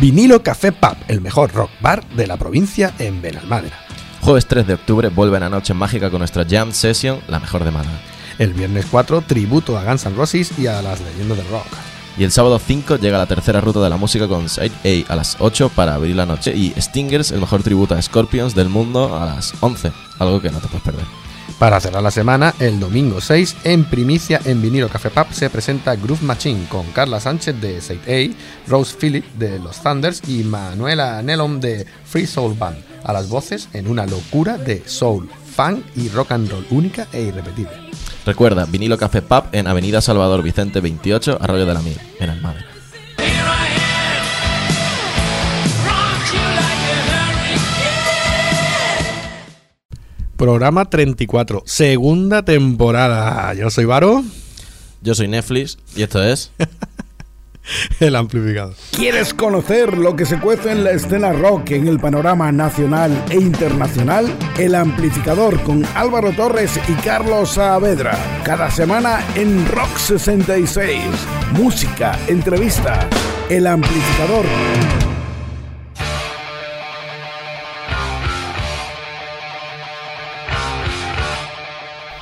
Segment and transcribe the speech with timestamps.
[0.00, 3.76] Vinilo Café Pub, el mejor rock bar de la provincia en Benalmádena.
[4.20, 7.72] Jueves 3 de octubre vuelve a Noche Mágica con nuestra Jam Session, la mejor de
[7.72, 7.98] Málaga.
[8.38, 11.66] El viernes 4, tributo a Guns N' Roses y a las leyendas del rock.
[12.16, 15.16] Y el sábado 5 llega la tercera ruta de la música con Side A a
[15.16, 19.20] las 8 para abrir la noche y Stingers, el mejor tributo a Scorpions del mundo,
[19.20, 19.90] a las 11,
[20.20, 21.27] algo que no te puedes perder.
[21.58, 25.96] Para cerrar la semana, el domingo 6, en primicia en Vinilo Café Pub se presenta
[25.96, 31.20] Groove Machine con Carla Sánchez de Side A, Rose Phillip de Los Thunders y Manuela
[31.22, 36.08] Nelom de Free Soul Band, a las voces en una locura de soul, funk y
[36.10, 37.72] rock and roll única e irrepetible.
[38.24, 42.77] Recuerda, Vinilo Café Pub en Avenida Salvador Vicente 28, Arroyo de la Mil, en Almagro.
[50.38, 53.52] Programa 34, segunda temporada.
[53.54, 54.22] Yo soy Varo,
[55.02, 56.52] Yo soy Netflix y esto es...
[58.00, 58.74] el amplificador.
[58.92, 63.34] ¿Quieres conocer lo que se cuece en la escena rock en el panorama nacional e
[63.34, 64.32] internacional?
[64.58, 68.16] El amplificador con Álvaro Torres y Carlos Saavedra.
[68.44, 71.02] Cada semana en Rock 66.
[71.54, 73.08] Música, entrevista.
[73.50, 75.07] El amplificador.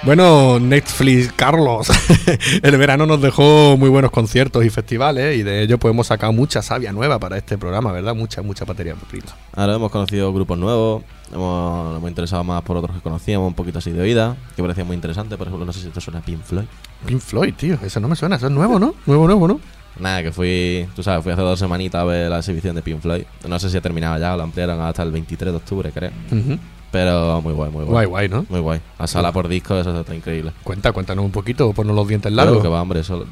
[0.06, 1.88] Bueno, Netflix, Carlos,
[2.62, 6.32] el verano nos dejó muy buenos conciertos y festivales y de ello pues hemos sacado
[6.32, 8.14] mucha savia nueva para este programa, ¿verdad?
[8.14, 9.26] Mucha, mucha batería prima.
[9.56, 13.54] Ahora hemos conocido grupos nuevos, hemos, nos hemos interesado más por otros que conocíamos, un
[13.54, 15.36] poquito así de oída, que parecía muy interesante.
[15.36, 16.66] Por ejemplo, no sé si esto suena a Pink Floyd.
[17.04, 18.94] Pink Floyd, tío, eso no me suena, eso es nuevo, ¿no?
[19.06, 19.60] Nuevo, nuevo, ¿no?
[19.98, 23.00] Nada, que fui, tú sabes, fui hace dos semanitas a ver la exhibición de Pink
[23.00, 23.24] Floyd.
[23.48, 26.12] No sé si ha terminado ya, lo ampliaron hasta el 23 de octubre, creo.
[26.30, 26.60] Ujú.
[26.90, 27.92] Pero muy guay, muy guay.
[27.92, 28.46] Guay, guay, ¿no?
[28.48, 28.80] Muy guay.
[28.98, 30.52] A sala por disco, eso está increíble.
[30.62, 32.62] Cuenta, cuéntanos un poquito, ponnos los dientes Claro largos.
[32.62, 33.26] que va, hombre, eso.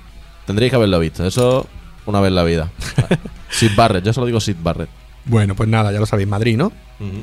[0.46, 1.24] Tendríais que haberlo visto.
[1.24, 1.66] Eso
[2.06, 2.70] una vez en la vida.
[3.50, 4.90] Sid Barrett, yo solo digo Sid Barrett.
[5.26, 6.72] Bueno, pues nada, ya lo sabéis, Madrid, ¿no?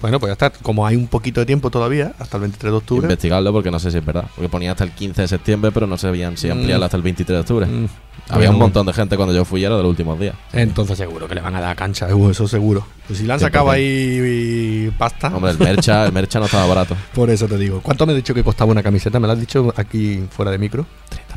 [0.01, 0.49] Bueno, pues ya está.
[0.51, 3.03] Como hay un poquito de tiempo todavía, hasta el 23 de octubre.
[3.05, 4.25] Investigarlo porque no sé si es verdad.
[4.35, 6.85] Porque ponía hasta el 15 de septiembre, pero no sabían si ampliarlo Mm.
[6.85, 7.65] hasta el 23 de octubre.
[7.65, 7.85] Mm.
[8.29, 10.35] Había Bueno, un montón de gente cuando yo fui, era de los últimos días.
[10.53, 12.85] Entonces seguro que le van a dar cancha, eso seguro.
[13.07, 13.71] Pues si le han sacado 100%.
[13.71, 16.95] ahí pasta, Hombre, el mercha, el mercha no estaba barato.
[17.15, 17.81] por eso te digo.
[17.81, 19.19] ¿Cuánto me has dicho que costaba una camiseta?
[19.19, 20.85] ¿Me lo has dicho aquí fuera de micro?
[21.09, 21.30] 30 pavos.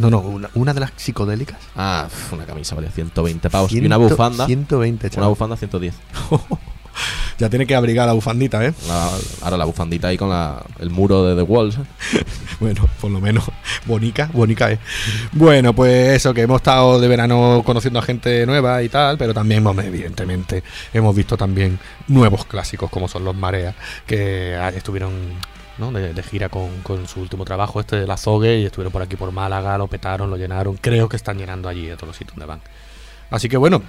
[0.00, 1.58] No, no, una, una de las psicodélicas.
[1.76, 3.72] Ah, una camisa valía 120 pavos.
[3.72, 4.46] y una bufanda.
[4.46, 5.28] 120, Una chaval.
[5.30, 5.94] bufanda 110.
[7.38, 8.74] Ya tiene que abrigar la bufandita, ¿eh?
[8.86, 9.10] La-
[9.42, 11.76] ahora la bufandita ahí con la, el muro de The Walls.
[12.60, 13.44] Bueno, por lo menos
[13.86, 14.78] bonica, bonica es.
[15.32, 19.32] Bueno, pues eso, que hemos estado de verano conociendo a gente nueva y tal, pero
[19.32, 20.62] también, hombre, evidentemente,
[20.92, 21.78] hemos visto también
[22.08, 23.74] nuevos clásicos como son los Marea,
[24.06, 25.12] que ah, estuvieron
[25.90, 26.70] de, de gira con,
[27.06, 30.30] su último trabajo, este de la Zogue, y estuvieron por aquí por Málaga, lo petaron,
[30.30, 30.76] lo llenaron.
[30.76, 32.60] Creo que están llenando allí a todos los sitios donde van.
[33.30, 33.82] Así que bueno,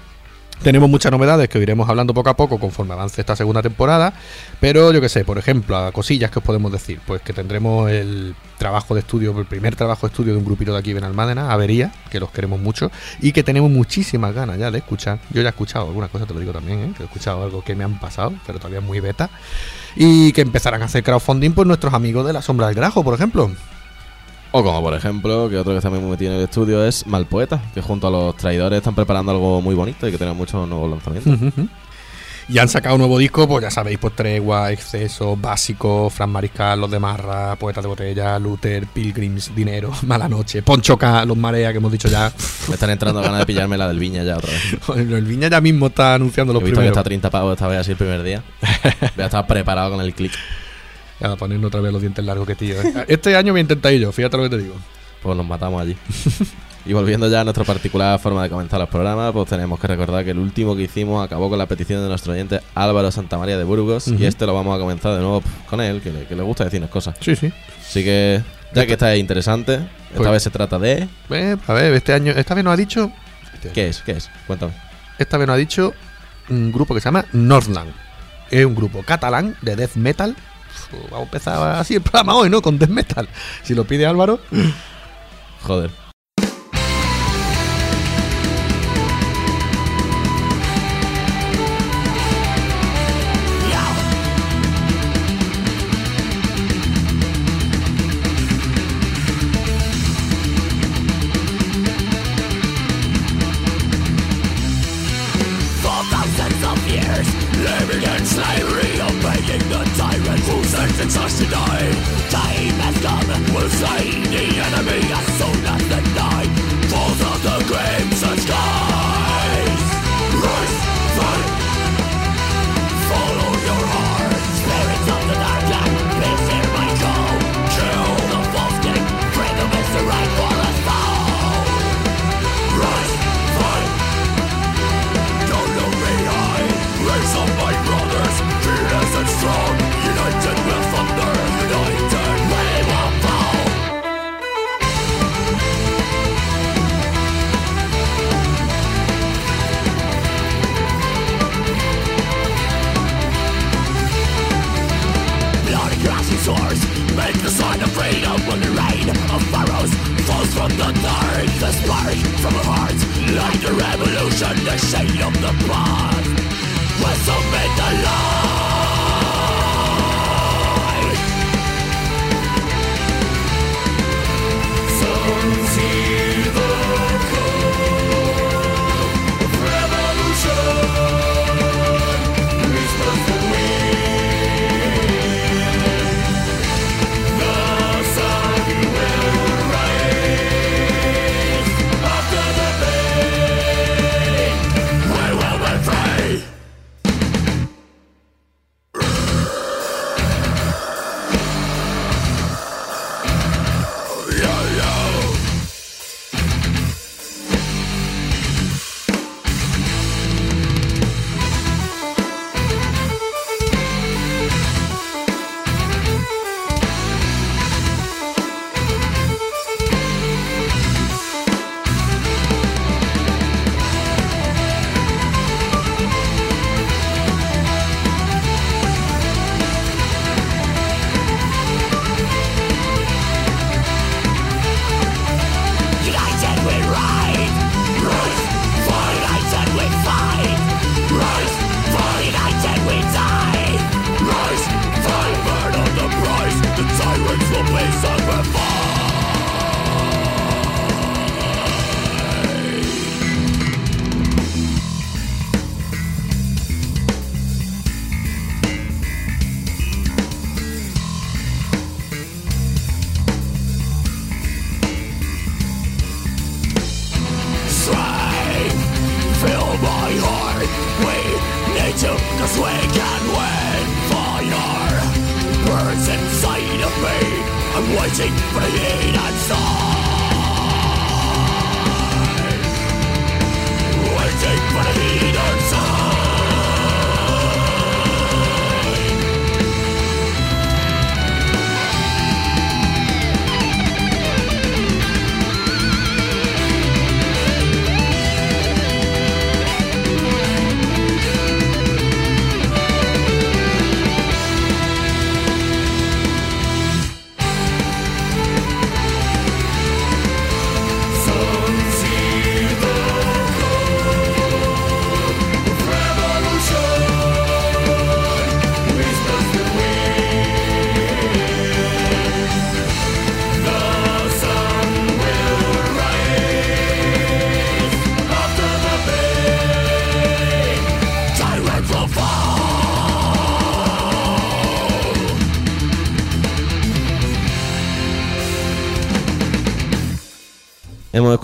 [0.63, 4.13] tenemos muchas novedades que iremos hablando poco a poco conforme avance esta segunda temporada.
[4.59, 7.89] Pero yo que sé, por ejemplo, a cosillas que os podemos decir, pues que tendremos
[7.89, 11.03] el trabajo de estudio, el primer trabajo de estudio de un grupito de aquí en
[11.03, 15.17] Almádena, Avería, que los queremos mucho y que tenemos muchísimas ganas ya de escuchar.
[15.31, 16.93] Yo ya he escuchado algunas cosas, te lo digo también, ¿eh?
[16.95, 19.31] que he escuchado algo que me han pasado, pero todavía muy beta.
[19.95, 23.13] Y que empezarán a hacer crowdfunding por nuestros amigos de la Sombra del Grajo, por
[23.13, 23.51] ejemplo.
[24.53, 27.61] O como por ejemplo, que otro que está muy metido en el estudio es Malpoeta,
[27.73, 30.89] que junto a los traidores están preparando algo muy bonito y que tenemos muchos nuevos
[30.89, 31.53] lanzamientos.
[32.51, 36.81] Y han sacado un nuevo disco, pues ya sabéis, pues Tregua, Exceso, Básico, Fran Mariscal,
[36.81, 41.71] Los de Marra, Poetas de Botella, Luther, Pilgrims, Dinero, Mala Noche, Poncho K, Los Marea,
[41.71, 42.29] que hemos dicho ya.
[42.67, 44.61] Me están entrando ganas de pillarme la del Viña ya otra vez.
[44.97, 46.97] El Viña ya mismo está anunciando los He visto que primeros.
[46.97, 48.43] está a 30 pavos esta vez así el primer día.
[49.15, 50.33] Voy a estar preparado con el click.
[51.21, 52.81] Ya, poniendo otra vez los dientes largos que tío.
[52.81, 53.05] ¿eh?
[53.07, 54.75] Este año voy a intentar ir yo, fíjate lo que te digo.
[55.23, 55.95] Pues nos matamos allí.
[56.85, 60.25] Y volviendo ya a nuestra particular forma de comenzar los programas, pues tenemos que recordar
[60.25, 63.63] que el último que hicimos acabó con la petición de nuestro oyente Álvaro Santamaría de
[63.63, 66.41] Burgos y este lo vamos a comenzar de nuevo con él, que le, que le
[66.41, 67.15] gusta decirnos cosas.
[67.19, 67.53] Sí, sí.
[67.79, 68.41] Así que,
[68.73, 71.07] ya que está interesante, esta Pues- vez se trata de...
[71.29, 73.11] Eh, a ver, este año, esta vez nos ha dicho.
[73.73, 74.01] ¿Qué es?
[74.01, 74.29] ¿Qué es?
[74.47, 74.73] Cuéntame.
[75.19, 75.93] Esta vez nos ha dicho
[76.49, 77.91] un grupo que se llama Northland.
[78.49, 80.31] Es un grupo catalán de death metal.
[80.93, 82.59] Uf, Vamos a empezar así el programa hoy, ¿no?
[82.63, 83.29] Con death metal.
[83.61, 84.39] Si lo pide Álvaro.
[85.63, 85.91] Joder.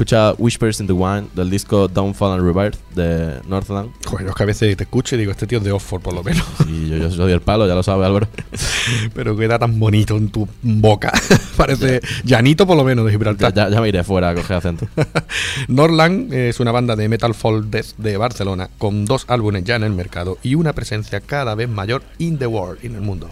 [0.07, 3.91] Hemos escuchado Whispers in the Wind del disco Downfall and Rebirth de Northland.
[4.09, 6.13] Yo es que a veces te escucho y digo, este tío es de Oxford por
[6.13, 6.45] lo menos.
[6.65, 8.29] Y yo, yo soy el palo, ya lo sabe Álvaro.
[9.13, 11.11] Pero queda tan bonito en tu boca.
[11.57, 13.53] Parece llanito por lo menos de Ya, Gibraltar.
[13.53, 14.87] ya- ya me iré fuera a coger acento.
[15.67, 19.83] Norland es una banda de metal folk death de Barcelona con dos álbumes ya en
[19.83, 23.29] el mercado y una presencia cada vez mayor in the world, en el mundo.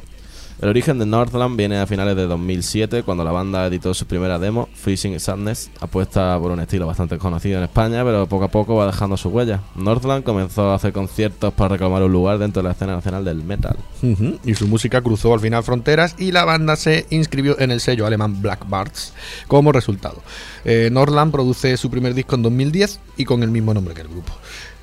[0.62, 4.39] El origen de Northland viene a finales de 2007, cuando la banda editó su primera
[4.39, 8.75] demo, Freezing Sadness, apuesta por un estilo bastante conocido en España, pero poco a poco
[8.75, 9.59] va dejando su huella.
[9.75, 13.43] Northland comenzó a hacer conciertos para reclamar un lugar dentro de la escena nacional del
[13.43, 13.75] metal.
[14.45, 18.05] Y su música cruzó al final fronteras y la banda se inscribió en el sello
[18.05, 19.13] alemán Black Bards
[19.47, 20.21] como resultado.
[20.63, 24.07] Eh, Norland produce su primer disco en 2010 y con el mismo nombre que el
[24.07, 24.31] grupo.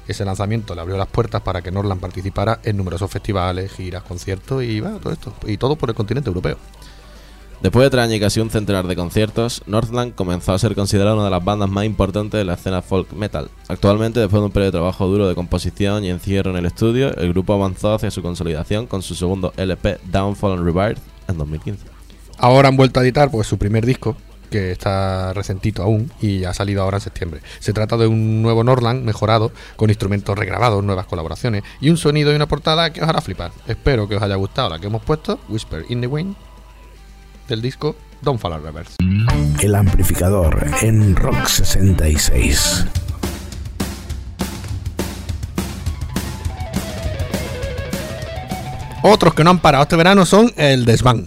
[0.08, 4.62] Ese lanzamiento le abrió las puertas para que Norland participara en numerosos festivales, giras, conciertos
[4.64, 5.34] y todo esto.
[5.46, 6.58] Y todo por el continente europeo.
[7.62, 11.14] Después de tres años y casi un centenar de conciertos, Northland comenzó a ser considerada
[11.14, 13.50] una de las bandas más importantes de la escena folk metal.
[13.68, 17.14] Actualmente, después de un periodo de trabajo duro de composición y encierro en el estudio,
[17.14, 21.86] el grupo avanzó hacia su consolidación con su segundo LP Downfall and Rebirth en 2015.
[22.36, 24.16] Ahora han vuelto a editar pues, su primer disco,
[24.52, 27.40] que está recentito aún y ha salido ahora en septiembre.
[27.58, 32.30] Se trata de un nuevo Norland mejorado, con instrumentos regrabados, nuevas colaboraciones y un sonido
[32.30, 33.50] y una portada que os hará flipar.
[33.66, 36.36] Espero que os haya gustado la que hemos puesto, Whisper in the Wind,
[37.48, 38.96] del disco Don't Fall and Reverse.
[39.60, 42.86] El amplificador en Rock 66.
[49.02, 51.26] Otros que no han parado este verano son el Desván.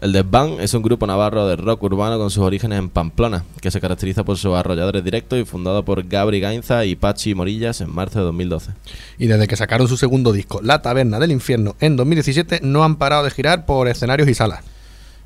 [0.00, 3.72] El Desván es un grupo navarro de rock urbano con sus orígenes en Pamplona, que
[3.72, 7.92] se caracteriza por sus arrolladores directos y fundado por Gabri Gainza y Pachi Morillas en
[7.92, 8.70] marzo de 2012.
[9.18, 12.94] Y desde que sacaron su segundo disco, La Taberna del Infierno, en 2017, no han
[12.94, 14.60] parado de girar por escenarios y salas.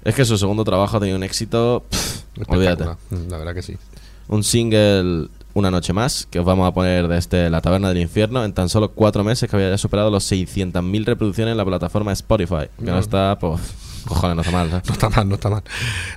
[0.04, 2.96] Es que su segundo trabajo ha tenido un éxito pff, Espectacular,
[3.28, 3.76] La verdad que sí.
[4.28, 8.42] Un single una noche más, que os vamos a poner desde La Taberna del Infierno
[8.42, 12.10] en tan solo cuatro meses que había ya superado los 600.000 reproducciones en la plataforma
[12.12, 12.68] Spotify.
[12.78, 12.98] Que no, No.
[12.98, 13.60] está, pues,
[14.04, 14.70] cojones, no está mal.
[14.70, 14.86] ¿sabes?
[14.88, 15.62] No está mal, no está mal.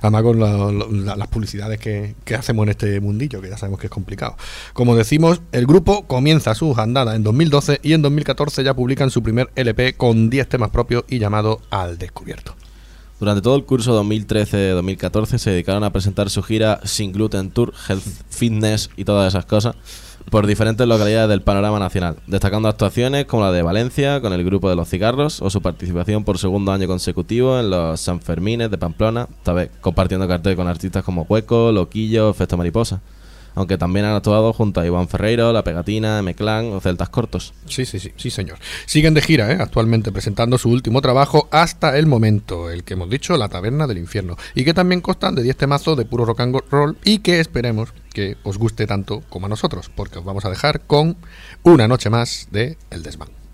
[0.02, 3.56] Además con lo- lo- la- las publicidades que, que hacemos en este mundillo, que ya
[3.56, 4.36] sabemos que es complicado.
[4.72, 9.22] Como decimos, el grupo comienza sus andadas en 2012 y en 2014 ya publican su
[9.22, 12.54] primer LP con 10 temas propios y llamado Al Descubierto.
[13.18, 18.04] Durante todo el curso 2013-2014 se dedicaron a presentar su gira Sin Gluten Tour, Health
[18.28, 19.74] Fitness y todas esas cosas
[20.30, 24.68] por diferentes localidades del panorama nacional, destacando actuaciones como la de Valencia con el grupo
[24.68, 29.28] de los cigarros o su participación por segundo año consecutivo en los Sanfermines de Pamplona,
[29.38, 33.00] esta vez compartiendo cartel con artistas como Hueco, Loquillo, Efecto Mariposa,
[33.56, 37.54] aunque también han actuado junto a Iván Ferreiro, La Pegatina, M-Clan o Celtas Cortos.
[37.66, 38.58] Sí, sí, sí, sí, señor.
[38.84, 39.58] Siguen de gira, ¿eh?
[39.58, 43.98] actualmente presentando su último trabajo hasta el momento, el que hemos dicho, La Taberna del
[43.98, 47.40] Infierno, y que también constan de 10 temazos de puro rock and roll y que
[47.40, 51.16] esperemos que os guste tanto como a nosotros, porque os vamos a dejar con
[51.62, 53.45] una noche más de El Desván.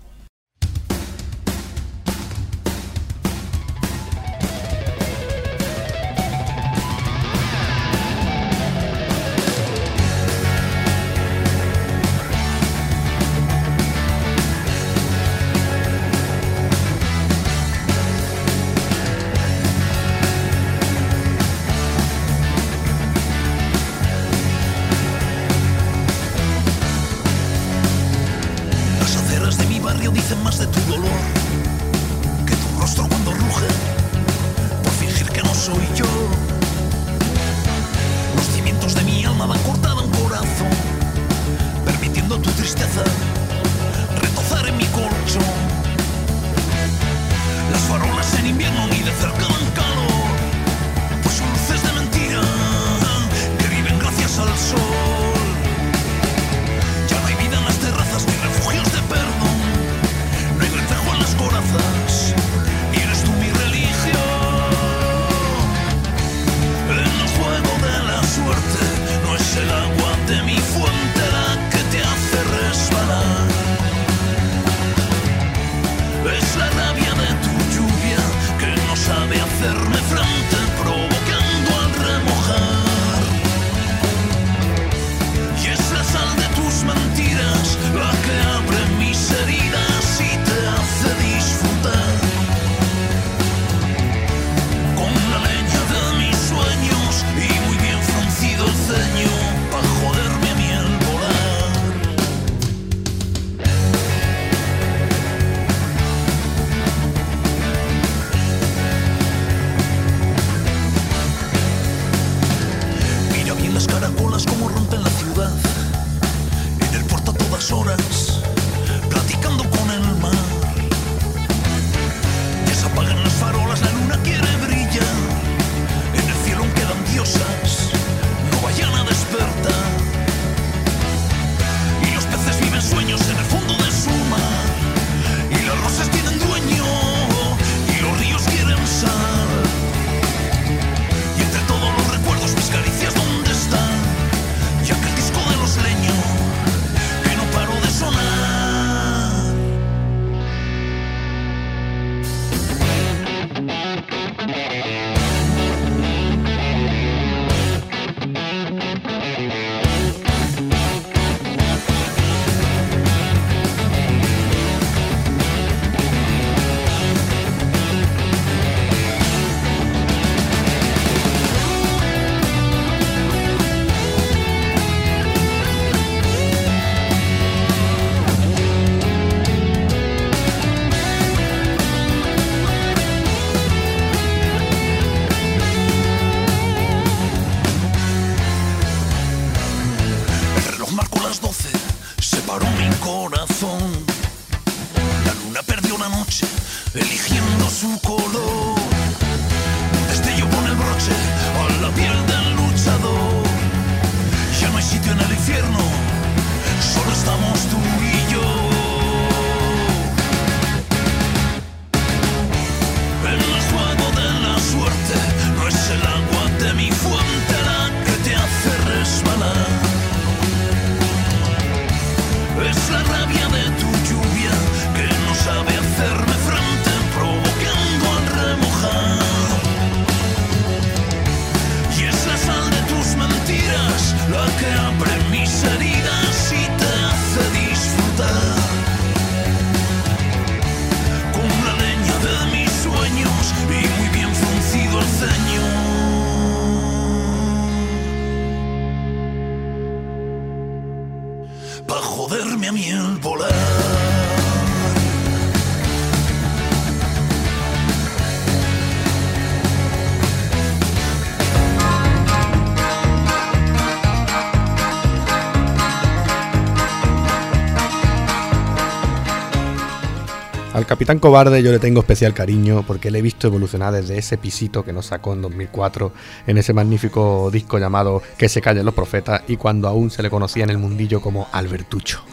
[270.93, 274.85] Capitán Cobarde yo le tengo especial cariño porque le he visto evolucionar desde ese pisito
[274.85, 276.11] que nos sacó en 2004
[276.45, 280.29] en ese magnífico disco llamado Que se callen los profetas y cuando aún se le
[280.29, 282.23] conocía en el mundillo como Albertucho.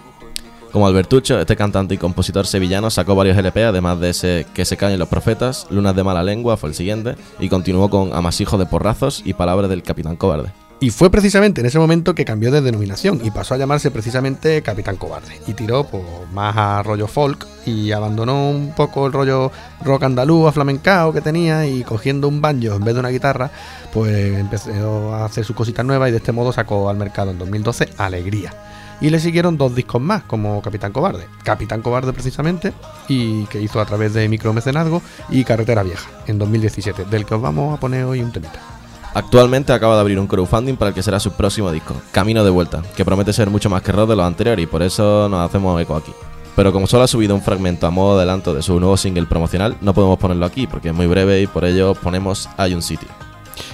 [0.73, 4.76] Como Albertucho, este cantante y compositor sevillano sacó varios LP, además de ese Que se
[4.76, 8.67] callen los profetas, Lunas de mala lengua fue el siguiente, y continuó con Amasijo de
[8.67, 10.52] porrazos y Palabras del Capitán Cobarde.
[10.83, 14.63] Y fue precisamente en ese momento que cambió de denominación y pasó a llamarse precisamente
[14.63, 15.39] Capitán Cobarde.
[15.47, 19.53] Y tiró pues, más a rollo folk y abandonó un poco el rollo
[19.85, 23.51] rock andaluz, aflamencao que tenía y cogiendo un banjo en vez de una guitarra,
[23.93, 27.39] pues empezó a hacer sus cositas nuevas y de este modo sacó al mercado en
[27.39, 28.55] 2012 Alegría.
[29.03, 31.27] Y le siguieron dos discos más como Capitán Cobarde.
[31.45, 32.73] Capitán Cobarde precisamente
[33.07, 37.43] y que hizo a través de Micromecenazgo y Carretera Vieja en 2017, del que os
[37.43, 38.80] vamos a poner hoy un temita.
[39.12, 42.51] Actualmente acaba de abrir un crowdfunding para el que será su próximo disco, Camino de
[42.51, 45.49] Vuelta, que promete ser mucho más que rock de los anteriores y por eso nos
[45.49, 46.12] hacemos eco aquí.
[46.55, 49.27] Pero como solo ha subido un fragmento a modo de adelanto de su nuevo single
[49.27, 53.09] promocional, no podemos ponerlo aquí porque es muy breve y por ello ponemos un sitio.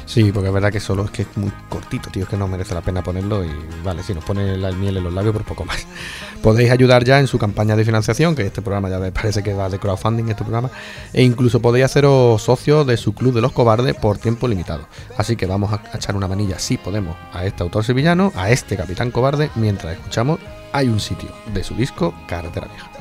[0.05, 2.49] Sí, porque es verdad que solo es que es muy cortito, tío, es que no
[2.49, 3.51] merece la pena ponerlo y
[3.85, 5.87] vale, si nos pone la miel en los labios, por poco más.
[6.43, 9.55] Podéis ayudar ya en su campaña de financiación, que este programa ya me parece que
[9.55, 10.71] va de crowdfunding, este programa,
[11.13, 14.87] e incluso podéis haceros socios de su club de los cobardes por tiempo limitado.
[15.17, 18.77] Así que vamos a echar una manilla, si podemos, a este autor sevillano, a este
[18.77, 20.39] capitán cobarde, mientras escuchamos
[20.73, 22.96] Hay un sitio de su disco Carretera Vieja.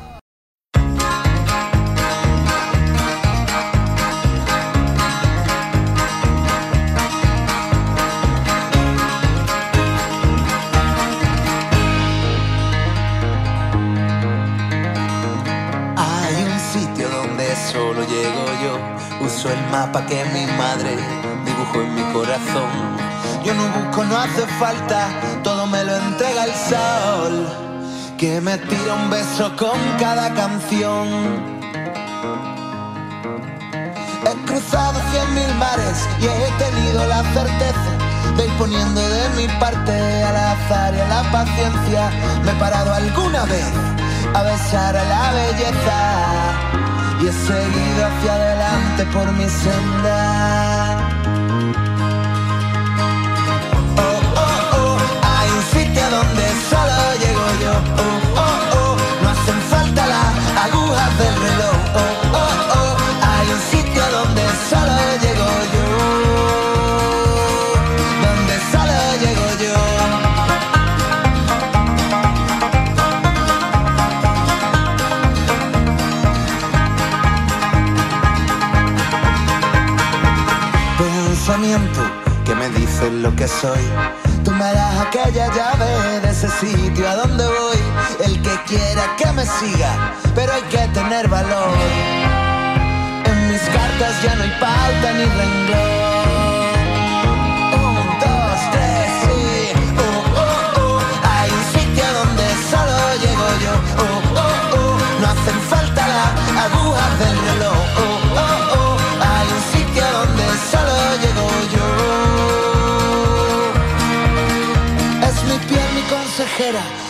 [19.86, 20.98] Mapa que mi madre
[21.45, 22.69] dibujó en mi corazón.
[23.43, 25.10] Yo no busco, no hace falta,
[25.43, 27.34] todo me lo entrega el sol.
[28.17, 31.08] Que me tira un beso con cada canción.
[34.28, 37.91] He cruzado cien mil mares y he tenido la certeza
[38.38, 42.10] de ir poniendo de mi parte al azar y a la paciencia.
[42.43, 43.71] Me he parado alguna vez
[44.34, 46.64] a besar a la belleza
[47.21, 50.97] y he seguido hacia adelante por mi senda.
[53.97, 58.14] Oh, oh, oh, hay un sitio donde solo llego yo.
[85.26, 87.78] Aquella llave de ese sitio a donde voy.
[88.26, 91.70] El que quiera que me siga, pero hay que tener valor.
[93.26, 96.26] En mis cartas ya no hay pauta ni renglón.
[97.74, 99.74] Un, dos, tres, sí.
[99.98, 100.04] Oh,
[100.42, 101.00] oh, oh.
[101.34, 103.74] Hay un sitio donde solo llego yo.
[104.04, 104.98] Oh, oh, oh.
[105.22, 106.32] No hacen falta las
[106.66, 107.75] agujas del reloj.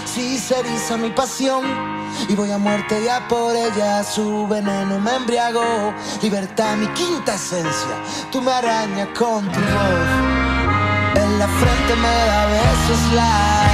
[0.06, 1.64] Si se eriza mi pasión.
[2.30, 5.94] Y voy a muerte ya por ella, su veneno me embriagó.
[6.22, 7.96] Libertad, mi quinta esencia,
[8.32, 10.36] tú me arañas con tu voz.
[11.16, 13.32] En la frente me da besos la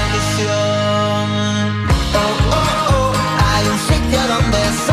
[0.08, 1.88] ilusión.
[2.14, 3.14] Oh, oh, oh,
[3.54, 4.91] hay un sitio donde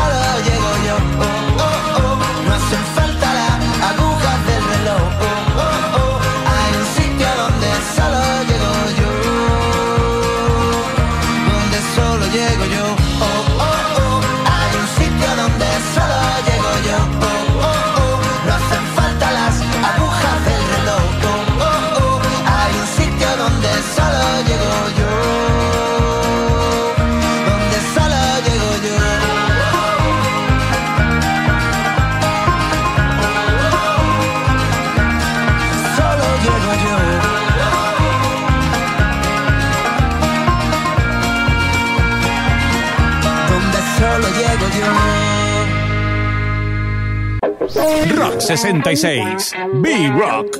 [48.39, 49.53] 66.
[49.73, 50.59] B-Rock.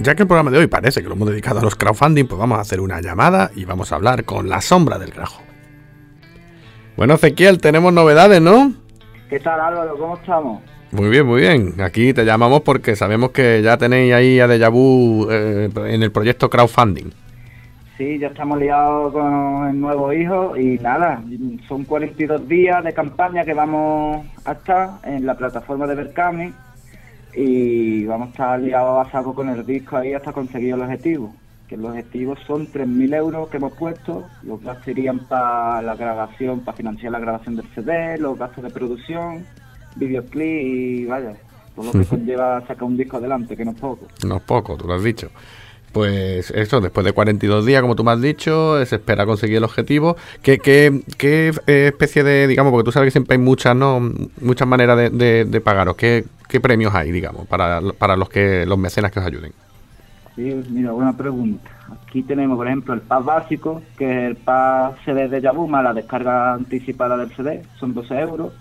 [0.00, 2.38] Ya que el programa de hoy parece que lo hemos dedicado a los crowdfunding, pues
[2.38, 5.42] vamos a hacer una llamada y vamos a hablar con la sombra del grajo.
[6.96, 8.72] Bueno, Ezequiel, tenemos novedades, ¿no?
[9.28, 9.96] ¿Qué tal Álvaro?
[9.98, 10.62] ¿Cómo estamos?
[10.92, 11.74] Muy bien, muy bien.
[11.80, 16.12] Aquí te llamamos porque sabemos que ya tenéis ahí a Deja Vu eh, en el
[16.12, 17.10] proyecto crowdfunding.
[17.96, 21.22] Sí, ya estamos liados con el nuevo hijo y nada,
[21.66, 26.52] son 42 días de campaña que vamos a estar en la plataforma de Berkami
[27.34, 31.34] y vamos a estar liados a saco con el disco ahí hasta conseguir el objetivo.
[31.68, 36.60] Que los objetivos son 3.000 euros que hemos puesto, los gastos serían para la grabación,
[36.60, 39.46] para financiar la grabación del CD, los gastos de producción,
[39.96, 41.32] videoclip y vaya,
[41.74, 44.06] todo lo que conlleva sacar un disco adelante, que no es poco.
[44.26, 45.28] No es poco, tú lo has dicho.
[45.92, 49.64] Pues eso, después de 42 días, como tú me has dicho, se espera conseguir el
[49.64, 50.16] objetivo.
[50.42, 54.12] ¿Qué, qué, qué eh, especie de, digamos, porque tú sabes que siempre hay muchas, ¿no?
[54.42, 55.96] Muchas maneras de, de- de pagaros.
[55.96, 59.52] ¿Qué, ¿Qué premios hay, digamos, para, para los que los mecenas que os ayuden?
[60.34, 61.70] Sí, mira, buena pregunta.
[62.06, 65.94] Aquí tenemos, por ejemplo, el pack básico, que es el pack CD de Yabuma, la
[65.94, 68.52] descarga anticipada del CD, son 12 euros.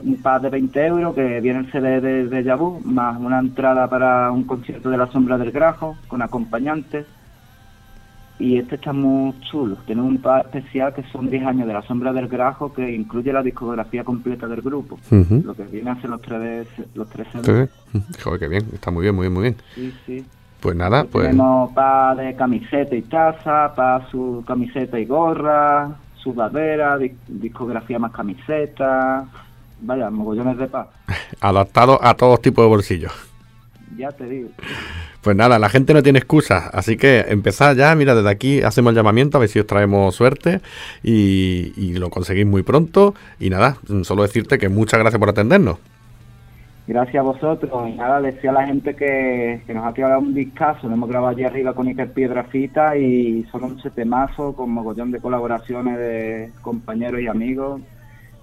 [0.00, 3.88] Un pack de 20 euros, que viene el CD de, de Yabu, más una entrada
[3.88, 7.06] para un concierto de la Sombra del Grajo, con acompañantes.
[8.38, 9.76] Y este está muy chulo.
[9.86, 13.32] Tenemos un pack especial que son 10 años de la Sombra del Grajo, que incluye
[13.32, 14.98] la discografía completa del grupo.
[15.42, 17.70] Lo que viene a ser los tres, los tres CDs.
[18.22, 19.56] Joder, qué bien, está muy bien, muy bien, muy bien.
[19.74, 20.26] Sí, sí.
[20.60, 26.98] Pues nada, pues Tenemos pa de camiseta y taza, pa su camiseta y gorra, sudadera,
[26.98, 29.24] di- discografía más camiseta,
[29.80, 30.90] vaya, mogollones de pa.
[31.40, 33.12] adaptado a todos tipos de bolsillos.
[33.96, 34.50] Ya te digo.
[35.22, 38.90] Pues nada, la gente no tiene excusas, así que empezad ya, mira, desde aquí hacemos
[38.90, 40.60] el llamamiento a ver si os traemos suerte
[41.02, 43.14] y, y lo conseguís muy pronto.
[43.40, 45.78] Y nada, solo decirte que muchas gracias por atendernos.
[46.86, 47.88] Gracias a vosotros.
[47.88, 50.86] Y nada, decía a la gente que, que nos ha quedado un discazo.
[50.86, 55.20] Lo hemos grabado allí arriba con Iker Piedrafita y son 11 temazos con mogollón de
[55.20, 57.80] colaboraciones de compañeros y amigos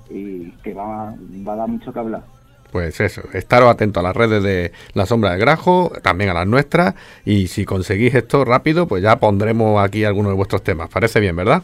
[0.09, 1.15] y que va,
[1.47, 2.23] va a dar mucho que hablar.
[2.73, 6.47] Pues eso, estaros atentos a las redes de La Sombra del Grajo, también a las
[6.47, 10.89] nuestras, y si conseguís esto rápido, pues ya pondremos aquí algunos de vuestros temas.
[10.89, 11.61] Parece bien, ¿verdad?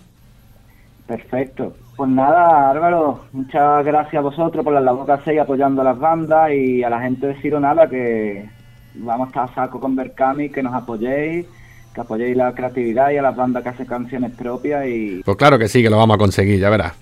[1.08, 1.76] Perfecto.
[1.98, 5.98] Pues nada, Álvaro, muchas gracias a vosotros por la labor que hacéis apoyando a las
[5.98, 8.48] bandas y a la gente de Ciro Nada que
[8.94, 11.48] vamos a estar a saco con Berkami, que nos apoyéis,
[11.94, 15.58] que apoyéis la creatividad y a las bandas que hacen canciones propias y, Pues claro
[15.58, 16.94] que sí, que lo vamos a conseguir, ya verás.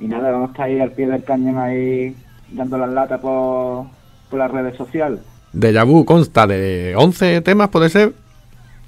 [0.00, 2.16] Y nada, vamos a estar ahí al pie del cañón ahí
[2.52, 3.86] dando las latas por,
[4.28, 5.20] por las redes sociales.
[5.52, 8.12] Deja Vu consta de 11 temas, ¿puede ser?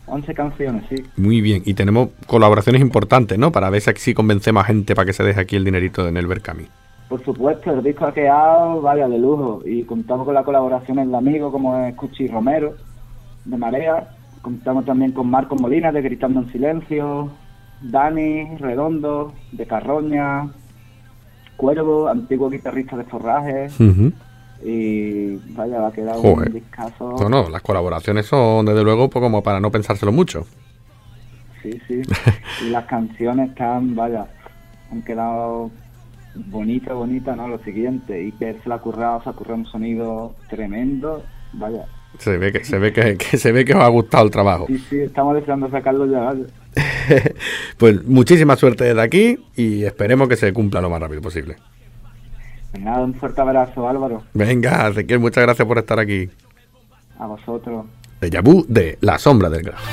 [0.07, 0.97] 11 canciones, sí.
[1.17, 3.53] Muy bien, y tenemos colaboraciones importantes, ¿no?
[3.53, 6.17] Para ver si así convencemos a gente para que se deje aquí el dinerito en
[6.17, 6.67] el Berkami.
[7.09, 9.63] Por supuesto, el disco ha quedado, vaya, de lujo.
[9.67, 12.75] Y contamos con la colaboración de amigos como es Cuchi Romero,
[13.45, 14.09] de Marea.
[14.41, 17.31] Contamos también con Marco Molina, de Gritando en Silencio.
[17.83, 20.49] Dani Redondo, de Carroña.
[21.57, 23.69] Cuervo, antiguo guitarrista de Forraje.
[24.65, 26.49] Y vaya, va a quedar Joder.
[26.49, 27.17] un discazo.
[27.21, 30.47] No, no, las colaboraciones son desde luego pues, como para no pensárselo mucho.
[31.63, 32.03] Sí, sí.
[32.67, 34.27] y las canciones están, vaya,
[34.91, 35.71] han quedado
[36.35, 37.49] bonitas, bonitas, ¿no?
[37.49, 38.23] Lo siguiente.
[38.23, 41.23] Y que se la ha currado, se ha currado un sonido tremendo.
[41.55, 41.85] Vaya.
[42.19, 44.67] Se ve que se ve que, que se ve que os ha gustado el trabajo.
[44.67, 46.35] Sí, sí, estamos deseando sacarlo ya.
[47.77, 51.57] Pues muchísima suerte desde aquí y esperemos que se cumpla lo más rápido posible.
[52.71, 54.23] Pues nada, un fuerte abrazo, Álvaro.
[54.33, 56.31] Venga, Ezequiel, muchas gracias por estar aquí.
[57.19, 57.87] A vosotros.
[58.21, 59.85] De Yabu de La Sombra del Grajo.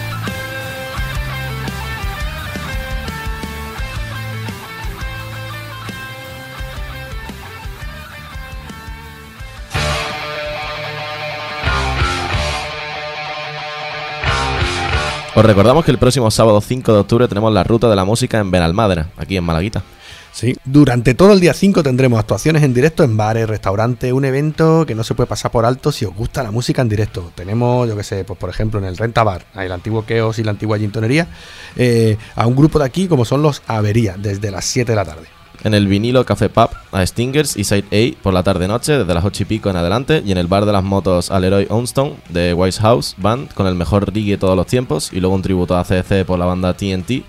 [15.36, 18.40] Os recordamos que el próximo sábado 5 de octubre tenemos la ruta de la música
[18.40, 19.84] en Benalmádena, aquí en Malaguita.
[20.32, 24.86] Sí, durante todo el día 5 tendremos actuaciones en directo en bares, restaurantes, un evento
[24.88, 27.32] que no se puede pasar por alto si os gusta la música en directo.
[27.36, 30.44] Tenemos, yo que sé, pues por ejemplo en el Renta Bar, el antiguo Keos y
[30.44, 31.28] la antigua Gintonería,
[31.76, 35.06] eh, a un grupo de aquí como son los Avería, desde las 7 de la
[35.06, 35.39] tarde.
[35.64, 39.26] En el vinilo Café Pub a Stingers y Side A por la tarde-noche, desde las
[39.26, 40.24] 8 y pico en adelante.
[40.26, 43.68] Y en el bar de las motos al Leroy Onstone de Wise House Band con
[43.68, 45.12] el mejor reggae de todos los tiempos.
[45.12, 47.24] Y luego un tributo a CC por la banda TNT.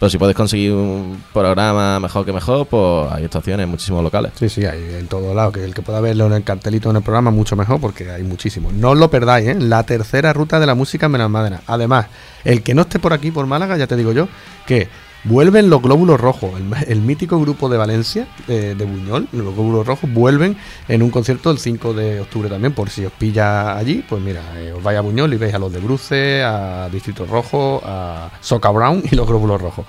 [0.00, 4.32] Pero si puedes conseguir un programa mejor que mejor, pues hay estaciones muchísimos locales.
[4.34, 5.52] Sí, sí, hay en todo lado.
[5.52, 8.22] Que el que pueda verlo en el cartelito en el programa, mucho mejor, porque hay
[8.22, 8.72] muchísimos.
[8.72, 9.56] No os lo perdáis, ¿eh?
[9.60, 11.60] La tercera ruta de la música en Benalmádena.
[11.66, 12.06] Además,
[12.44, 14.28] el que no esté por aquí, por Málaga, ya te digo yo,
[14.66, 14.88] que
[15.24, 16.52] vuelven los glóbulos rojos.
[16.58, 20.56] El, el mítico grupo de Valencia, de, de Buñol, los glóbulos rojos, vuelven
[20.88, 22.72] en un concierto el 5 de octubre también.
[22.72, 25.58] Por si os pilla allí, pues mira, eh, os vais a Buñol y veis a
[25.58, 29.86] los de Bruce, a Distrito Rojo, a Soca Brown y los glóbulos rojos.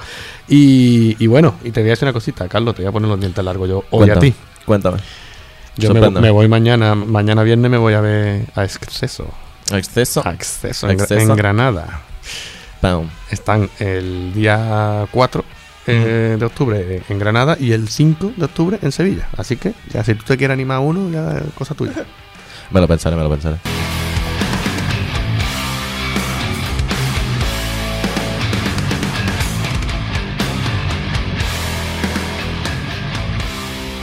[0.47, 3.09] Y, y bueno, y te voy a decir una cosita, Carlos, te voy a poner
[3.09, 4.33] los dientes largos yo hoy a ti.
[4.65, 4.97] Cuéntame.
[5.77, 9.27] Yo me, voy mañana, mañana viernes me voy a ver a Exceso.
[9.73, 10.25] Exceso.
[10.25, 11.31] A Exceso, en, Exceso.
[11.31, 12.01] en Granada.
[12.81, 13.09] Pam.
[13.31, 15.45] Están el día 4
[15.87, 19.27] eh, de octubre en Granada y el 5 de octubre en Sevilla.
[19.37, 21.93] Así que, ya si tú te quieres animar a uno, ya es cosa tuya.
[22.71, 23.57] Me lo pensaré, me lo pensaré.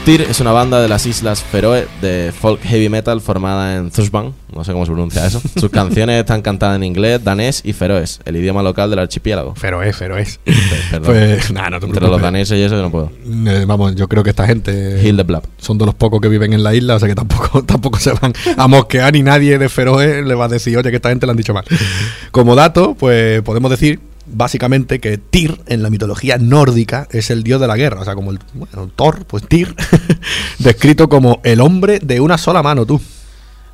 [0.05, 4.35] Tyr es una banda de las Islas Feroe de folk heavy metal formada en Thursban,
[4.53, 5.41] no sé cómo se pronuncia eso.
[5.61, 9.55] Sus canciones están cantadas en inglés, danés y feroes, el idioma local del archipiélago.
[9.61, 9.97] Pero es.
[10.91, 11.05] Perdón.
[11.05, 13.13] Pues, nada, no te Entre los daneses y eso yo no puedo.
[13.25, 15.45] Eh, vamos, yo creo que esta gente Hill the Blab.
[15.59, 18.13] son de los pocos que viven en la isla, o sea que tampoco, tampoco se
[18.13, 21.27] van a mosquear ni nadie de Feroe le va a decir, oye, que esta gente
[21.27, 21.65] le han dicho mal.
[22.33, 27.61] Como dato, pues podemos decir básicamente que Tyr en la mitología nórdica es el dios
[27.61, 29.75] de la guerra, o sea, como el bueno, Thor, pues Tyr,
[30.59, 33.01] descrito como el hombre de una sola mano, tú.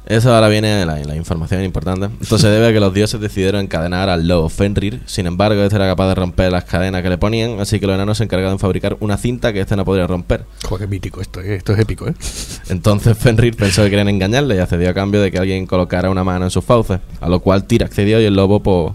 [0.08, 2.08] Eso ahora viene la, la información importante.
[2.22, 5.02] Esto se debe a que los dioses decidieron encadenar al lobo Fenrir.
[5.04, 7.94] Sin embargo, este era capaz de romper las cadenas que le ponían, así que los
[7.94, 10.46] enanos se encargaron de fabricar una cinta que este no podría romper.
[10.64, 12.14] Joder, qué mítico esto, eh, esto es épico, ¿eh?
[12.70, 16.24] Entonces Fenrir pensó que querían engañarle y accedió a cambio de que alguien colocara una
[16.24, 18.94] mano en sus fauces, a lo cual Tyr accedió y el lobo pues,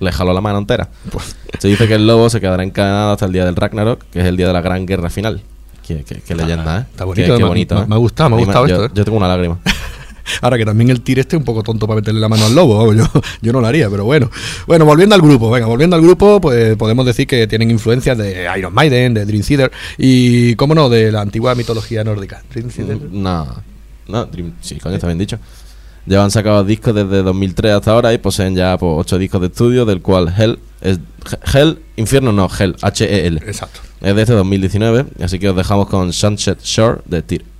[0.00, 0.88] le jaló la mano entera.
[1.10, 4.20] Pues, Se dice que el lobo se quedará encadenado hasta el día del Ragnarok, que
[4.20, 5.42] es el día de la gran guerra final.
[5.86, 6.84] Qué, qué- qué leyenda, ¿eh?
[6.90, 7.86] está bonito, qué bonito, me- ¿eh?
[7.88, 8.90] me ha gustado, me ha gustado yo- esto, ¿eh?
[8.94, 9.58] Yo tengo una lágrima.
[10.40, 12.54] Ahora que también el Tyr este es un poco tonto para meterle la mano al
[12.54, 13.04] lobo, yo,
[13.42, 14.30] yo no lo haría, pero bueno.
[14.66, 18.48] Bueno, volviendo al grupo, venga, volviendo al grupo, pues podemos decir que tienen influencias de
[18.56, 22.42] Iron Maiden, de Dream Theater y, cómo no, de la antigua mitología nórdica.
[22.50, 22.98] Dream Theater.
[23.12, 23.46] No,
[24.08, 25.38] no, Dream- sí, coño, está bien dicho.
[26.06, 29.84] Llevan sacado discos desde 2003 hasta ahora y poseen ya pues, 8 discos de estudio,
[29.86, 31.00] del cual Hell es
[31.52, 33.40] Hell, Infierno no, Hell, H-E-L.
[33.46, 33.80] Exacto.
[34.02, 37.53] Es de este 2019, así que os dejamos con Sunset Shore de Tyr.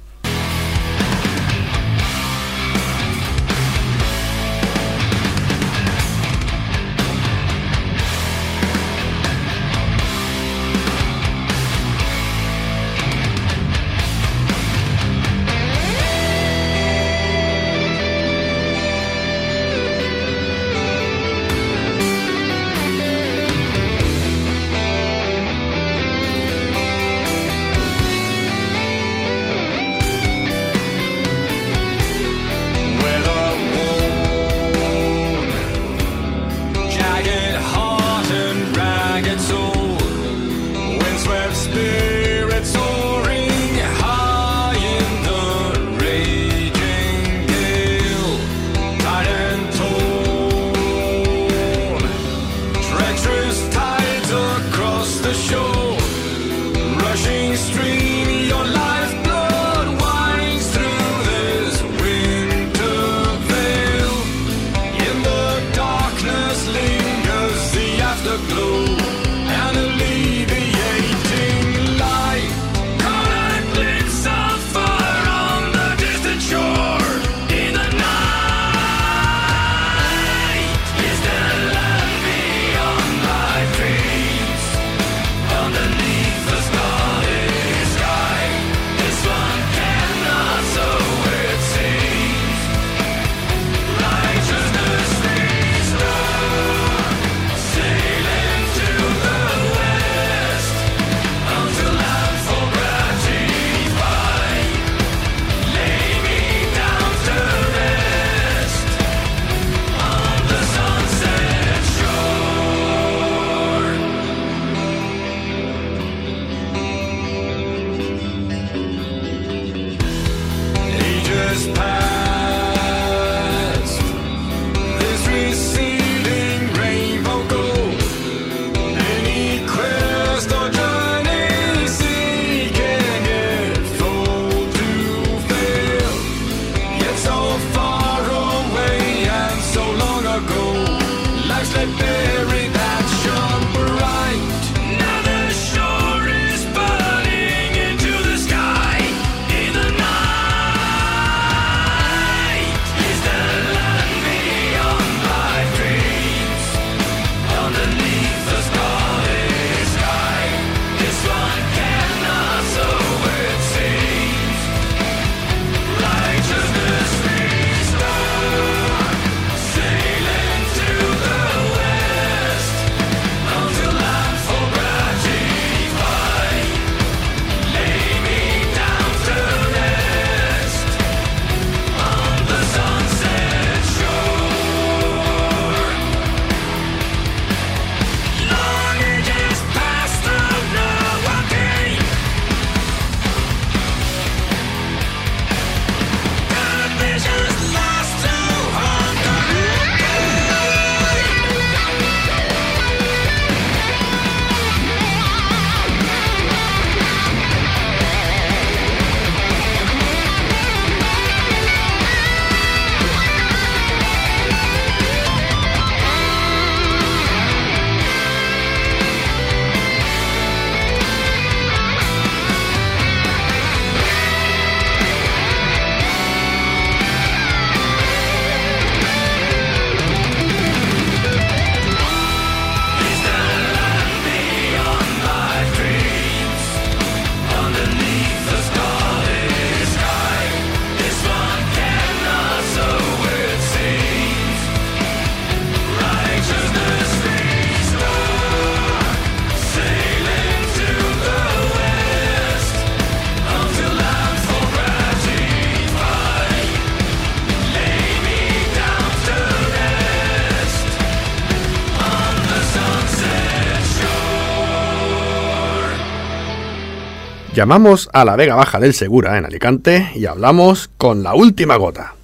[267.55, 272.17] Llamamos a la Vega Baja del Segura en Alicante y hablamos con la última gota.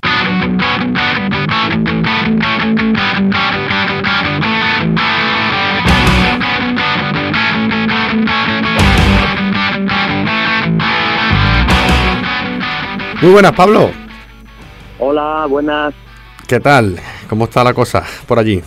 [13.22, 13.92] Muy buenas, Pablo.
[14.98, 15.94] Hola, buenas.
[16.48, 16.98] ¿Qué tal?
[17.28, 18.60] ¿Cómo está la cosa por allí?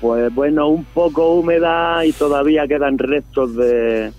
[0.00, 4.10] Pues bueno, un poco húmeda y todavía quedan restos de,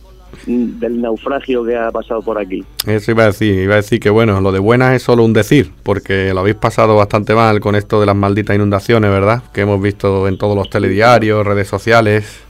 [0.45, 2.63] del naufragio que ha pasado por aquí.
[2.85, 5.33] Eso iba a decir, iba a decir que bueno, lo de buenas es solo un
[5.33, 9.43] decir, porque lo habéis pasado bastante mal con esto de las malditas inundaciones, ¿verdad?
[9.53, 12.43] Que hemos visto en todos los telediarios, redes sociales.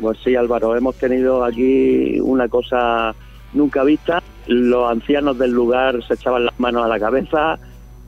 [0.00, 3.14] Pues sí, Álvaro, hemos tenido aquí una cosa
[3.52, 4.22] nunca vista.
[4.46, 7.58] Los ancianos del lugar se echaban las manos a la cabeza,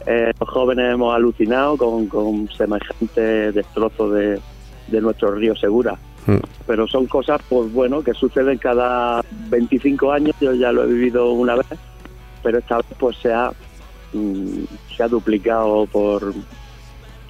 [0.06, 4.40] eh, los jóvenes hemos alucinado con, con semejante destrozo de,
[4.88, 5.96] de nuestro río Segura.
[6.26, 6.36] Mm.
[6.66, 10.34] Pero son cosas, pues bueno, que suceden cada 25 años.
[10.40, 11.66] Yo ya lo he vivido una vez,
[12.42, 13.50] pero esta vez pues se ha,
[14.12, 14.64] mm,
[14.96, 16.32] se ha duplicado por,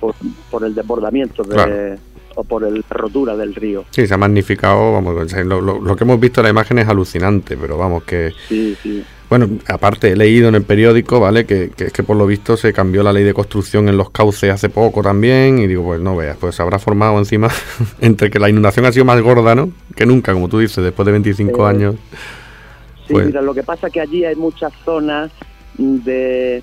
[0.00, 0.14] por,
[0.50, 1.96] por el desbordamiento de, Claro.
[2.36, 3.84] o por el- la rotura del río.
[3.90, 6.88] Sí, se ha magnificado, vamos, lo, lo- lo que hemos visto en la imagen es
[6.88, 8.32] alucinante, pero vamos, que...
[8.48, 9.04] Sí, sí.
[9.30, 11.46] Bueno, aparte he leído en el periódico, ¿vale?
[11.46, 14.10] Que, que es que por lo visto se cambió la ley de construcción en los
[14.10, 17.48] cauces hace poco también y digo, pues no veas, pues se habrá formado encima
[18.00, 19.70] entre que la inundación ha sido más gorda, ¿no?
[19.96, 21.94] Que nunca, como tú dices, después de 25 Eh, años.
[23.06, 25.30] Sí, Pues- mira, lo que pasa es que allí hay muchas zonas
[25.78, 26.62] de,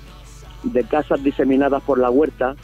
[0.62, 2.54] de casas diseminadas por la huerta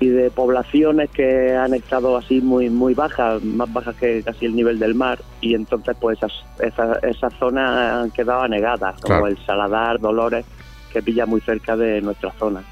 [0.00, 4.56] y de poblaciones que han estado así muy muy bajas, más bajas que casi el
[4.56, 7.70] nivel del mar, y entonces pues esas, esas, esas zonas
[8.02, 10.44] han quedado anegadas, como el Saladar, Dolores,
[10.92, 12.62] que pilla muy cerca de nuestra zona.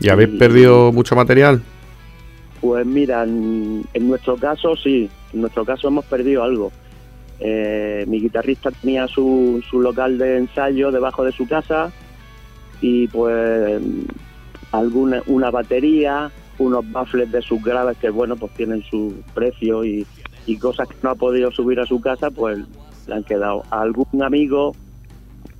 [0.00, 1.62] ¿Y habéis y- perdido mucho material?
[2.60, 6.72] Pues mira, en, en nuestro caso sí, en nuestro caso hemos perdido algo.
[7.38, 11.92] Eh, mi guitarrista tenía su, su local de ensayo debajo de su casa
[12.80, 13.82] y pues
[14.78, 20.06] alguna una batería, unos baffles de sus graves que bueno pues tienen su precio y,
[20.46, 22.58] y cosas que no ha podido subir a su casa pues
[23.06, 23.62] le han quedado.
[23.70, 24.74] A algún amigo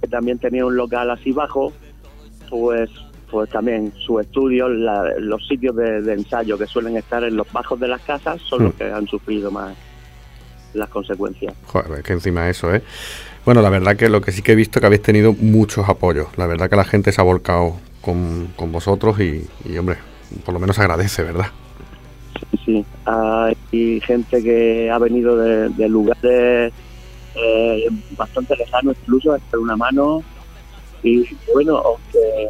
[0.00, 1.72] que también tenía un local así bajo
[2.50, 2.90] pues
[3.30, 7.50] pues también sus estudios, la- los sitios de, de ensayo que suelen estar en los
[7.52, 8.78] bajos de las casas son los Mm.
[8.78, 9.74] que han sufrido más
[10.74, 11.52] las consecuencias.
[11.66, 12.82] Joder, es que encima eso, ¿eh?
[13.44, 15.88] Bueno, la verdad que lo que sí que he visto es que habéis tenido muchos
[15.88, 16.28] apoyos.
[16.36, 19.96] La verdad que la gente se ha volcado con, con vosotros y, hombre,
[20.44, 21.46] por lo menos agradece, ¿verdad?
[22.64, 26.72] Sí, hay gente que ha venido de, lugares
[27.34, 30.22] eh, bastante lejanos incluso a echar una mano.
[31.02, 32.48] Y bueno, aunque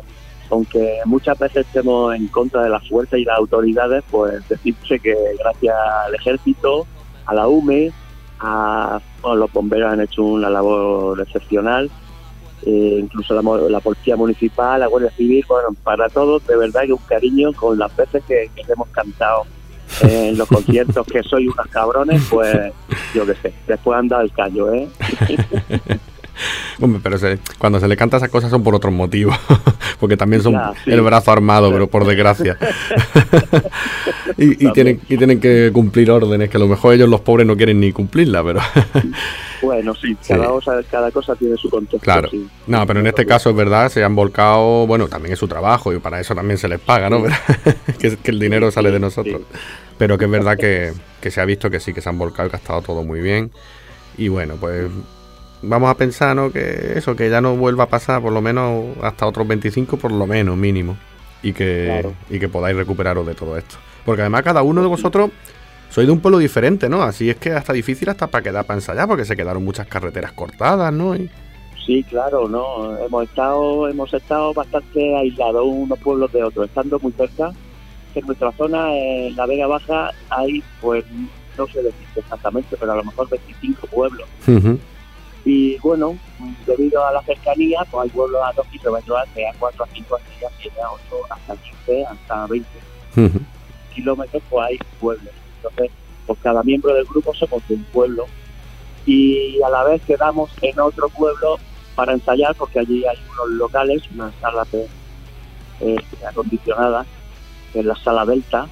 [0.50, 5.16] aunque muchas veces estemos en contra de las fuerzas y las autoridades, pues decirse que
[5.38, 5.74] gracias
[6.06, 6.86] al ejército,
[7.24, 7.90] a la UME,
[8.40, 11.90] a los bomberos han hecho una labor excepcional,
[12.66, 16.92] eh, incluso la, la policía municipal, la Guardia Civil, bueno, para todos de verdad que
[16.92, 19.44] un cariño con las veces que, que hemos cantado
[20.02, 22.72] en los conciertos que soy unos cabrones, pues
[23.14, 24.88] yo qué sé, después han dado el callo, ¿eh?
[26.80, 29.36] Hombre, pero se- cuando se le canta esas cosas son por otros motivos.
[30.00, 30.90] Porque también son sí.
[30.90, 32.58] el brazo armado, pero por desgracia.
[34.36, 37.46] y, y tienen, y tienen que cumplir órdenes que a lo mejor ellos, los pobres,
[37.46, 38.60] no quieren ni cumplirla, pero.
[39.62, 40.34] Bueno, sí, Sí.
[40.34, 42.00] Cada, cosa, cada cosa tiene su contexto.
[42.04, 42.28] Claro.
[42.30, 42.46] sí.
[42.66, 45.92] No, pero en este caso es verdad, se han volcado, bueno, también es su trabajo
[45.94, 47.22] y para eso también se les paga, ¿no?
[47.98, 49.40] que, que el dinero sale de nosotros.
[49.96, 52.48] Pero que es verdad que, que se ha visto que sí, que se han volcado
[52.48, 53.50] y que ha estado todo muy bien.
[54.18, 54.84] Y bueno, pues
[55.62, 56.50] vamos a pensar, ¿no?
[56.52, 60.12] Que eso, que ya no vuelva a pasar por lo menos hasta otros 25, por
[60.12, 60.96] lo menos, mínimo.
[61.42, 62.14] Y que, Claro.
[62.30, 63.76] y que podáis recuperaros de todo esto.
[64.04, 65.30] Porque además cada uno de vosotros
[65.90, 67.02] sois de un pueblo diferente, ¿no?
[67.02, 70.32] Así es que hasta difícil hasta para quedar para ensayar, porque se quedaron muchas carreteras
[70.32, 71.14] cortadas, ¿no?
[71.14, 71.30] Y-
[71.86, 72.98] Sí, claro, no.
[72.98, 77.52] Hemos estado, hemos estado bastante aislados unos pueblos de otros, estando muy cerca.
[78.16, 81.04] En nuestra zona, en la Vega Baja, hay, pues,
[81.56, 84.26] no sé decirte exactamente, pero a lo mejor 25 pueblos.
[84.48, 84.78] Ujú.
[85.46, 86.18] Y bueno,
[86.66, 90.16] debido a la cercanía, pues hay pueblos a 2 kilómetros, de a 4 a 5
[90.16, 92.68] a 6 a 7 a 8, hasta 15, hasta 20
[93.16, 93.40] Ujú.
[93.94, 95.32] kilómetros, pues hay pueblos.
[95.56, 95.92] Entonces,
[96.26, 98.26] pues cada miembro del grupo somos de un pueblo
[99.06, 101.60] y a la vez quedamos en otro pueblo
[101.94, 104.88] para ensayar, porque allí hay unos locales, unas salas de,
[105.80, 105.96] eh,
[106.28, 107.06] acondicionadas,
[107.72, 108.68] que es la sala Delta,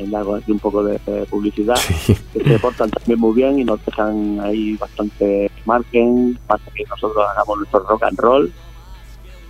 [0.00, 0.98] en hago aquí un poco de,
[1.28, 1.76] publicidad,
[2.32, 7.24] que se portan también muy bien y nos dejan ahí bastante margen para que nosotros
[7.30, 8.52] hagamos nuestro rock and roll.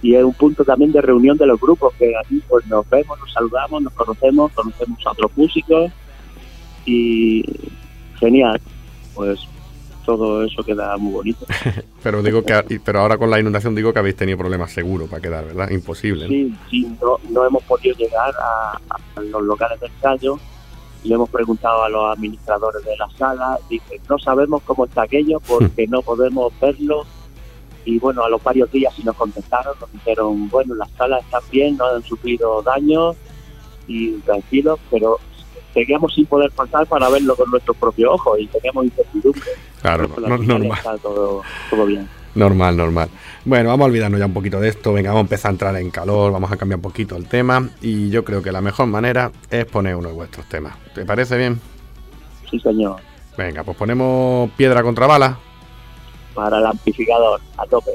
[0.03, 3.18] Y es un punto también de reunión de los grupos, que aquí pues nos vemos,
[3.18, 5.92] nos saludamos, nos conocemos, conocemos a otros músicos
[6.86, 7.44] y
[8.18, 8.61] genial.
[9.14, 9.40] Pues
[10.05, 11.46] todo eso queda muy bonito.
[12.03, 15.20] Pero digo que pero ahora con la inundación digo que habéis tenido problemas seguros para
[15.20, 15.70] quedar, ¿verdad?
[15.70, 16.24] Imposible.
[16.24, 16.28] ¿no?
[16.28, 20.38] Sí, sí, no, no hemos podido llegar a, a los locales de ensayo.
[21.05, 25.40] Le hemos preguntado a los administradores de la sala, dicen, no sabemos cómo está aquello
[25.40, 27.05] porque no podemos verlo.
[27.84, 31.42] Y bueno, a los varios días sí nos contestaron, nos dijeron, bueno, las salas están
[31.51, 33.16] bien, no han sufrido daños
[33.86, 35.18] y tranquilos, pero
[35.75, 39.43] seguíamos sin poder pasar para verlo con nuestros propios ojos y teníamos incertidumbre.
[39.83, 40.79] Claro, no- normal.
[40.79, 42.09] Está todo, todo bien.
[42.35, 43.09] Normal, normal.
[43.45, 44.93] Bueno, vamos a olvidarnos ya un poquito de esto.
[44.93, 47.68] Venga, vamos a empezar a entrar en calor, vamos a cambiar un poquito el tema.
[47.81, 50.77] Y yo creo que la mejor manera es poner uno de vuestros temas.
[50.95, 51.61] ¿Te parece bien?
[52.51, 52.97] Sí, señor.
[53.37, 55.39] Venga, pues ponemos piedra contra bala.
[56.35, 57.91] Para el amplificador, a tope.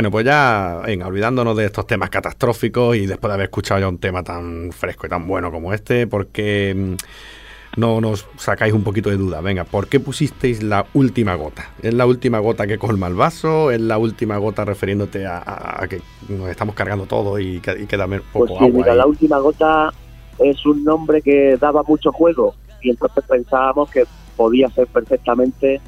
[0.00, 3.88] Bueno, pues ya, venga, olvidándonos de estos temas catastróficos y después de haber escuchado ya
[3.90, 8.82] un tema tan fresco y tan bueno como este, porque mm, no nos sacáis un
[8.82, 9.42] poquito de duda.
[9.42, 11.68] Venga, ¿por qué pusisteis la última gota?
[11.82, 13.70] ¿Es la última gota que colma el vaso?
[13.70, 17.82] ¿Es la última gota refiriéndote a, a- a que nos estamos cargando todo y, que-
[17.82, 18.70] y queda poco Pues sí, agua?
[18.78, 18.96] mira, ahí?
[19.00, 19.92] la última gota
[20.38, 25.78] es un nombre que daba mucho juego y entonces pensábamos que podía ser perfectamente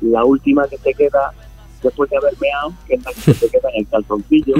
[0.00, 1.30] la última que te queda
[1.82, 4.54] después de haber meado, que es la que se queda en el calzoncillo,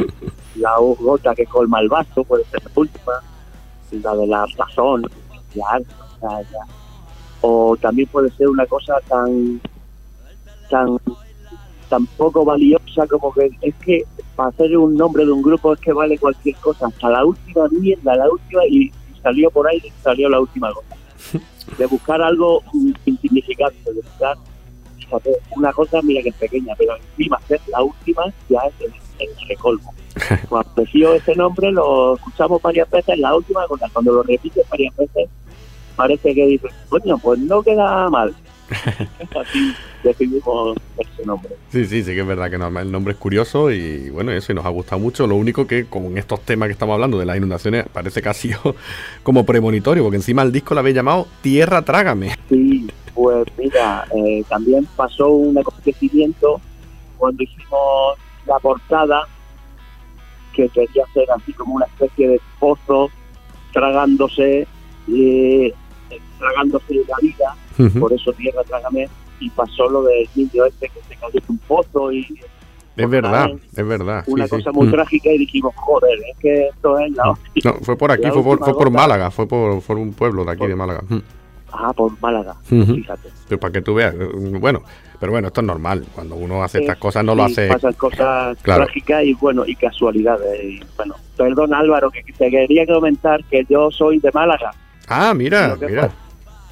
[0.56, 3.12] la gota que colma el vaso, puede ser la última,
[3.92, 5.02] la de la sazón,
[5.54, 5.78] ya,
[6.22, 6.60] ya, ya.
[7.40, 9.60] o también puede ser una cosa tan
[10.68, 10.98] tan
[11.88, 14.04] tan poco valiosa como que es que
[14.36, 17.66] para hacer un nombre de un grupo es que vale cualquier cosa, hasta la última
[17.68, 18.92] mierda, la última y
[19.22, 20.96] salió por ahí, salió la última gota.
[21.76, 22.62] De buscar algo
[23.04, 24.36] insignificante, de buscar
[25.00, 28.92] fíjate, una cosa, mira que es pequeña, pero encima ser la última ya es el,
[29.28, 29.92] el recolmo.
[30.48, 34.96] Cuando apareció ese nombre lo escuchamos varias veces, la última gota, cuando lo repites varias
[34.96, 35.28] veces,
[35.96, 38.34] parece que dices, coño, pues no queda mal.
[39.40, 41.50] Así definimos ese nombre.
[41.70, 44.52] Sí, sí, sí que es verdad que no, el nombre es curioso y bueno, eso
[44.52, 45.26] y nos ha gustado mucho.
[45.26, 48.34] Lo único que con estos temas que estamos hablando de las inundaciones parece que ha
[48.34, 48.76] sido
[49.22, 52.36] como premonitorio, porque encima el disco lo habéis llamado Tierra Trágame.
[52.48, 56.60] Sí, pues mira, eh, también pasó un acontecimiento
[57.18, 59.22] cuando hicimos la portada
[60.54, 63.10] que quería ser así como una especie de pozo
[63.72, 64.66] tragándose
[65.12, 65.74] eh,
[66.38, 67.54] tragándose la vida,
[68.00, 69.08] por eso tierra trágame
[69.38, 72.26] y pasó lo del niño este que se cayó en un pozo y
[72.96, 74.24] Es verdad, es verdad.
[74.26, 74.50] una sí.
[74.50, 74.90] cosa muy Mm.
[74.90, 77.24] trágica y dijimos, joder, es que esto es la.
[77.64, 78.90] No, fue por aquí, fue por, fue por.
[78.90, 81.02] Málaga, fue por, por un pueblo de aquí de Málaga.
[81.08, 81.18] Mm.
[81.72, 82.94] Ah, por Málaga, Ujú.
[82.94, 83.28] fíjate.
[83.48, 84.28] Pero para que tú veas, eh,
[84.60, 84.82] bueno,
[85.18, 86.04] pero bueno, esto es normal.
[86.14, 87.68] Cuando uno hace estas cosas no lo hace.
[87.68, 88.84] Pasan cosas Claro.
[88.84, 90.62] trágicas y bueno, y casualidades.
[90.64, 94.70] Y, bueno, perdón Álvaro, que te quería comentar que yo soy de Málaga.
[95.08, 96.02] Ah, mira, mira.
[96.02, 96.14] pasa-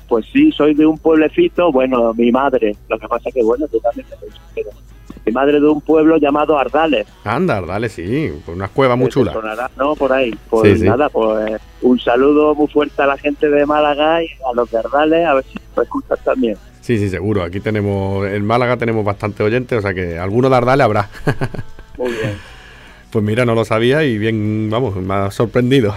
[0.09, 3.79] Pues sí, soy de un pueblecito, bueno, mi madre, lo que pasa que bueno, tú
[5.27, 7.07] Mi madre de un pueblo llamado Ardales.
[7.25, 9.35] Anda, dale, sí, unas cuevas muy chulas.
[9.35, 9.95] sonará, ¿no?
[9.95, 10.35] Por ahí.
[10.49, 10.85] Pues Sí, sí.
[10.89, 14.79] nada, pues un saludo muy fuerte a la gente de Málaga y a los de
[14.79, 16.57] Ardales, a ver si lo escuchan también.
[16.81, 17.43] Sí, sí, seguro.
[17.43, 21.09] Aquí tenemos, en Málaga tenemos bastante oyentes, o sea que alguno de Ardale habrá.
[21.97, 22.39] Muy bien.
[23.11, 25.95] Pues mira, no lo sabía y bien, vamos, me ha sorprendido.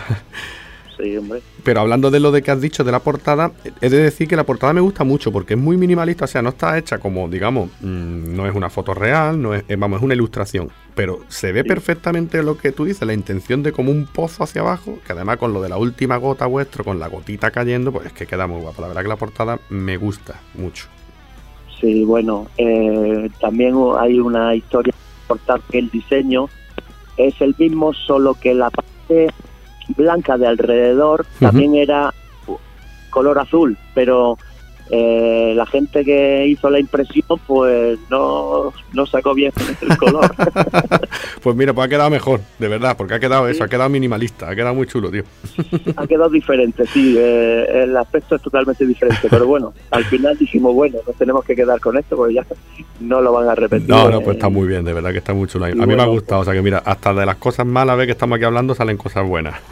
[1.01, 1.41] Sí, hombre.
[1.63, 4.35] Pero hablando de lo de que has dicho de la portada, he de decir que
[4.35, 7.27] la portada me gusta mucho porque es muy minimalista, o sea, no está hecha como,
[7.27, 11.19] digamos, mm, no es una foto real, no es, eh, vamos, es una ilustración, pero
[11.27, 11.67] se ve Sí.
[11.69, 15.37] perfectamente lo que tú dices, la intención de como un pozo hacia abajo, que además
[15.37, 18.45] con lo de la última gota vuestro, con la gotita cayendo, pues es que queda
[18.45, 18.81] muy guapa.
[18.83, 20.85] La verdad que la portada me gusta mucho.
[21.79, 24.93] Sí, bueno, eh, también hay una historia
[25.23, 26.47] importante que el diseño
[27.17, 29.29] es el mismo, solo que la parte
[29.95, 32.13] blanca de alrededor también era
[33.09, 34.37] color azul, pero
[34.93, 40.29] eh, la gente que hizo la impresión pues no, no sacó bien el color.
[41.41, 44.47] Pues mira, pues ha quedado mejor, de verdad, porque ha quedado eso, ha quedado minimalista,
[44.47, 45.23] ha quedado muy chulo, tío.
[45.95, 50.75] ha quedado diferente, sí, eh, el aspecto es totalmente diferente, pero bueno, al final dijimos,
[50.75, 52.45] bueno, nos tenemos que quedar con esto porque ya
[52.99, 53.89] no lo van a repetir.
[53.89, 55.65] No, no, eh, pues está muy bien, de verdad que está muy chulo.
[55.65, 58.05] A mí me ha gustado, o sea que mira, hasta de las cosas malas ve
[58.05, 59.55] que estamos aquí hablando salen cosas buenas.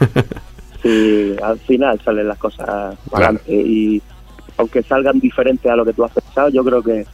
[0.82, 4.00] Sí, al final salen las cosas para adelante y
[4.60, 7.06] aunque salgan diferentes a lo que tú has pensado, yo creo que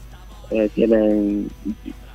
[0.50, 1.48] eh, tienen,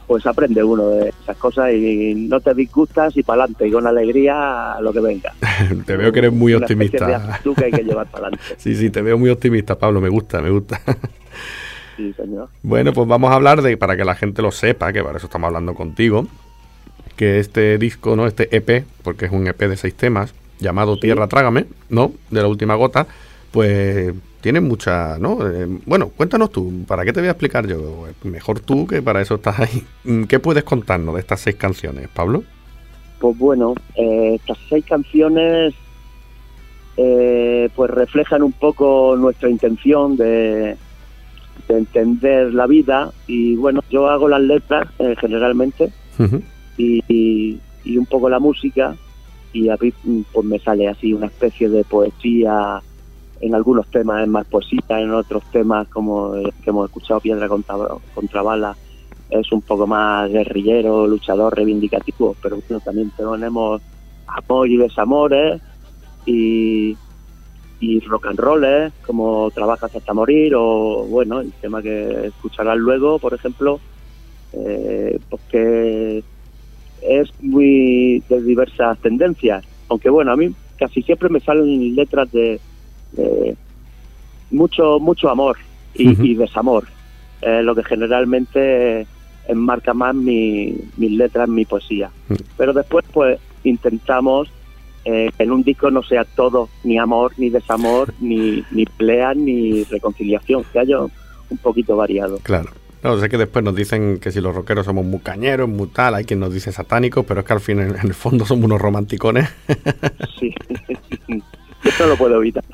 [0.06, 3.88] pues aprende uno de esas cosas y no te disgustas y para adelante y con
[3.88, 5.34] alegría a lo que venga.
[5.86, 7.34] te veo que eres muy Una optimista.
[7.34, 8.46] actitud que hay que llevar para adelante.
[8.58, 10.82] Sí, sí, te veo muy optimista, Pablo, me gusta, me gusta.
[11.98, 12.48] Sí, señor.
[12.64, 15.28] Bueno, pues vamos a hablar de, para que la gente lo sepa, que para eso
[15.28, 16.26] estamos hablando contigo,
[17.16, 18.26] que este disco, ¿no?
[18.28, 22.14] Este EP, porque es un EP de seis temas, llamado Tierra Trágame, ¿no?
[22.30, 23.08] De la última gota,
[23.52, 25.48] pues tiene mucha, ¿no?
[25.48, 28.06] Eh, bueno, cuéntanos tú, ¿para qué te voy a explicar yo?
[28.24, 29.84] Mejor tú, que para eso estás ahí.
[30.04, 32.44] Mm, ¿Qué puedes contarnos de estas seis canciones, Pablo?
[33.20, 35.74] Pues bueno, eh, estas seis canciones
[36.98, 40.76] eh, pues reflejan un poco nuestra intención de,
[41.68, 46.42] de entender la vida y bueno, yo hago las letras eh, generalmente Ujú.
[46.78, 48.96] y, y- y un poco la música
[49.54, 52.80] y a mí mm, pues me sale así una especie de poesía
[53.42, 57.48] en algunos temas es más poesía en otros temas como el que hemos escuchado piedra
[57.48, 57.76] contra,
[58.14, 58.76] contra bala
[59.30, 63.82] es un poco más guerrillero luchador reivindicativo pero bueno, también tenemos
[64.28, 65.62] amor y desamores
[66.26, 66.96] y
[67.80, 68.66] y rock and roll
[69.06, 73.80] como trabajas hasta morir o bueno el tema que escucharás luego por ejemplo
[74.54, 76.24] eh, porque
[77.02, 79.66] es muy de diversas tendencias.
[79.90, 82.60] Aunque bueno, a mí casi siempre me salen letras de,
[83.14, 83.56] de
[84.52, 85.58] mucho mucho amor
[85.94, 86.86] y, desamor.
[87.42, 89.08] Eh, lo que generalmente
[89.48, 92.10] enmarca más mi, mis letras, mi poesía.
[92.30, 92.36] Mm.
[92.58, 94.50] Pero después pues intentamos
[95.04, 99.34] eh, que en un disco no sea todo ni amor, ni desamor, ni, ni pelea,
[99.34, 102.38] ni reconciliación, que haya un poquito variado.
[102.44, 102.70] Claro.
[103.04, 106.14] No, sé que después nos dicen que si los rockeros somos muy cañeros, muy tal,
[106.14, 108.66] hay quien nos dice satánicos, pero es que al fin en, en el fondo somos
[108.66, 109.50] unos romanticones.
[110.40, 110.54] Sí,
[111.84, 112.64] eso lo puedo evitar.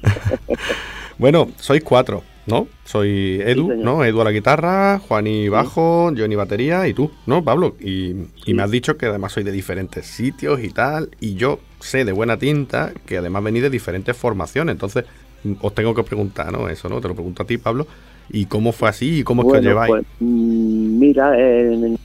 [1.20, 2.68] Bueno, sois cuatro, ¿no?
[2.86, 3.74] Soy Edu.
[3.74, 4.06] ¿no?
[4.06, 7.76] Edu a la guitarra, Juani bajo, Johnny batería y tú, ¿no, Pablo?
[7.80, 8.54] Y, y Sí.
[8.54, 12.12] me has dicho que además sois de diferentes sitios y tal, y yo sé de
[12.12, 15.06] buena tinta que además venís de diferentes formaciones, entonces
[15.62, 16.70] os tengo que preguntar, ¿no?
[16.70, 17.02] Eso, ¿no?
[17.02, 17.88] Te lo pregunto a ti, Pablo,
[18.30, 19.90] ¿y cómo fue así y cómo es que os lleváis?
[19.90, 21.98] pues, mm, mira, en,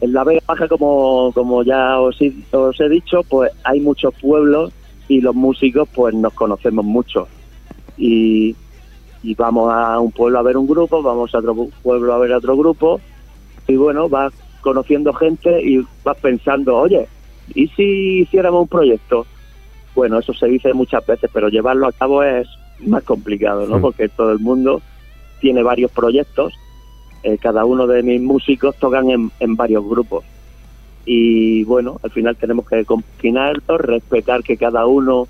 [0.00, 4.72] en la Vega Baja, como, como ya os he dicho, pues hay muchos pueblos
[5.10, 7.26] y los músicos pues nos conocemos mucho.
[7.96, 8.54] Y,
[9.24, 12.18] y vamos a un pueblo a ver un grupo, vamos a otro pu- pueblo a
[12.18, 13.00] ver otro grupo,
[13.66, 17.08] y bueno, vas conociendo gente y vas pensando, oye,
[17.54, 19.26] ¿y si hiciéramos un proyecto?
[19.96, 22.46] Bueno, eso se dice muchas veces, pero llevarlo a cabo es
[22.78, 23.74] más complicado, ¿no?
[23.80, 24.80] Porque todo el mundo
[25.40, 26.54] tiene varios proyectos,
[27.24, 30.24] eh, cada uno de mis músicos tocan en, en varios grupos.
[31.04, 35.26] Y bueno, al final tenemos que combinarlo, respetar que cada uno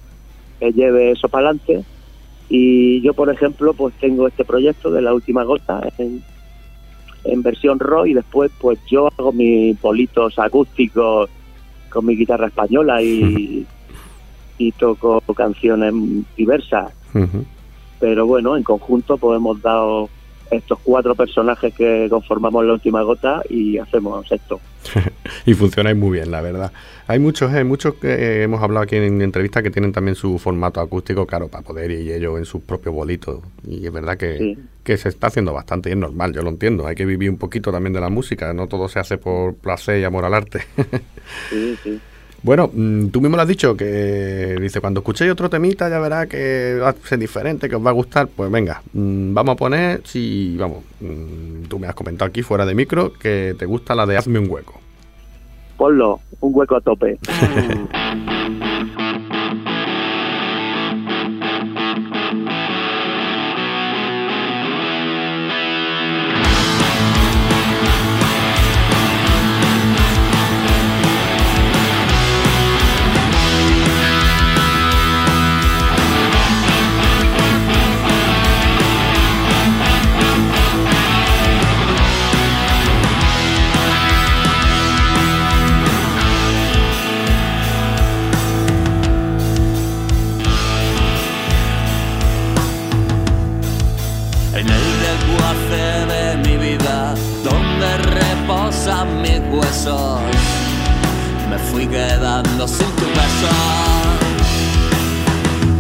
[0.61, 1.85] eh, lleve eso para adelante.
[2.49, 6.23] Y yo, por ejemplo, pues tengo este proyecto de la última gota en,
[7.25, 11.31] en versión rock y después pues yo hago mis bolitos acústicos
[11.91, 13.67] con mi guitarra española y,
[14.59, 15.95] y toco canciones
[16.37, 16.93] diversas.
[17.99, 20.09] Pero bueno, en conjunto pues hemos dado
[20.51, 24.61] estos cuatro personajes que conformamos la última gota y hacemos esto.
[25.47, 26.73] Y funcionáis muy bien, la verdad.
[27.07, 30.81] Hay muchos, hay muchos que hemos hablado aquí en entrevistas que tienen también su formato
[30.81, 33.41] acústico, claro, para poder ir ellos en sus propios bolitos.
[33.67, 34.59] Y es verdad que, Sí.
[34.85, 36.87] que se está haciendo bastante y es normal, yo lo entiendo.
[36.87, 40.01] Hay que vivir un poquito también de la música, no todo se hace por placer
[40.01, 40.63] y amor al arte.
[41.49, 42.01] Sí, sí.
[42.43, 46.27] Bueno, mm, tú mismo lo has dicho, que dice, cuando escuchéis otro temita ya verá
[46.27, 48.29] que va a ser diferente, que os va a gustar.
[48.29, 52.65] Pues venga, mm, vamos a poner, si, vamos, mm, tú me has comentado aquí fuera
[52.65, 54.81] de micro que te gusta la de Hazme un hueco.
[55.77, 57.19] Ponlo, un hueco a tope.
[101.49, 103.49] Me fui quedando sin tu beso.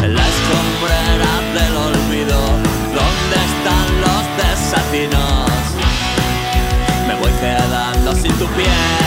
[0.02, 2.40] En la escombrera del olvido,
[2.96, 5.50] donde están los desatinos,
[7.06, 8.99] me voy quedando sin tu piel.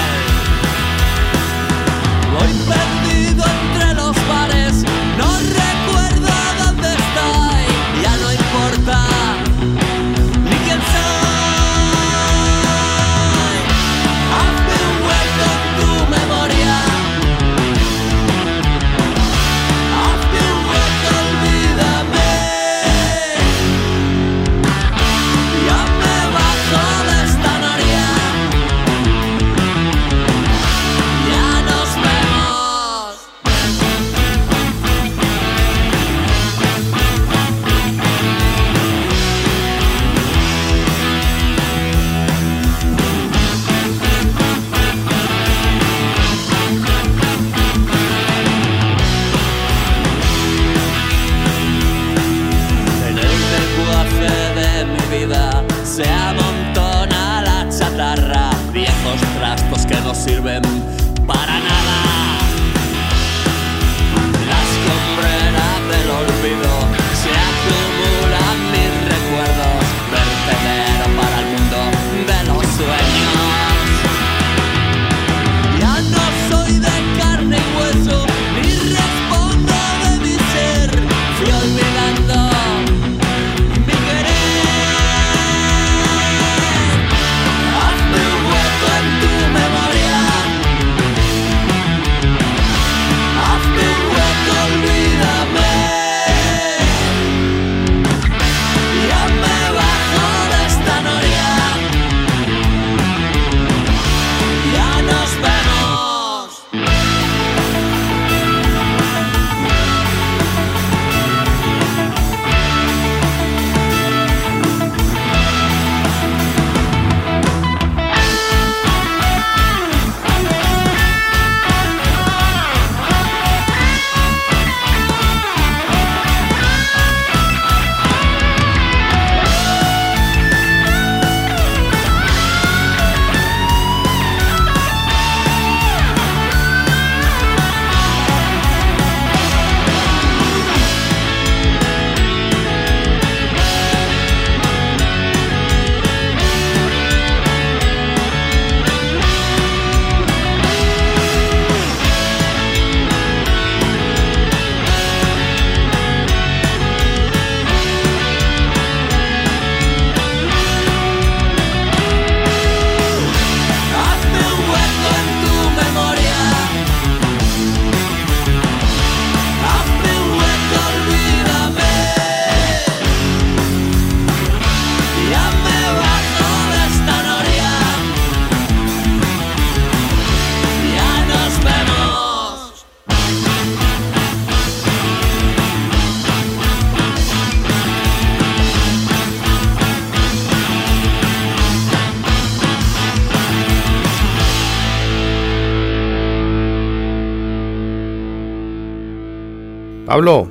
[200.14, 200.48] Pablo,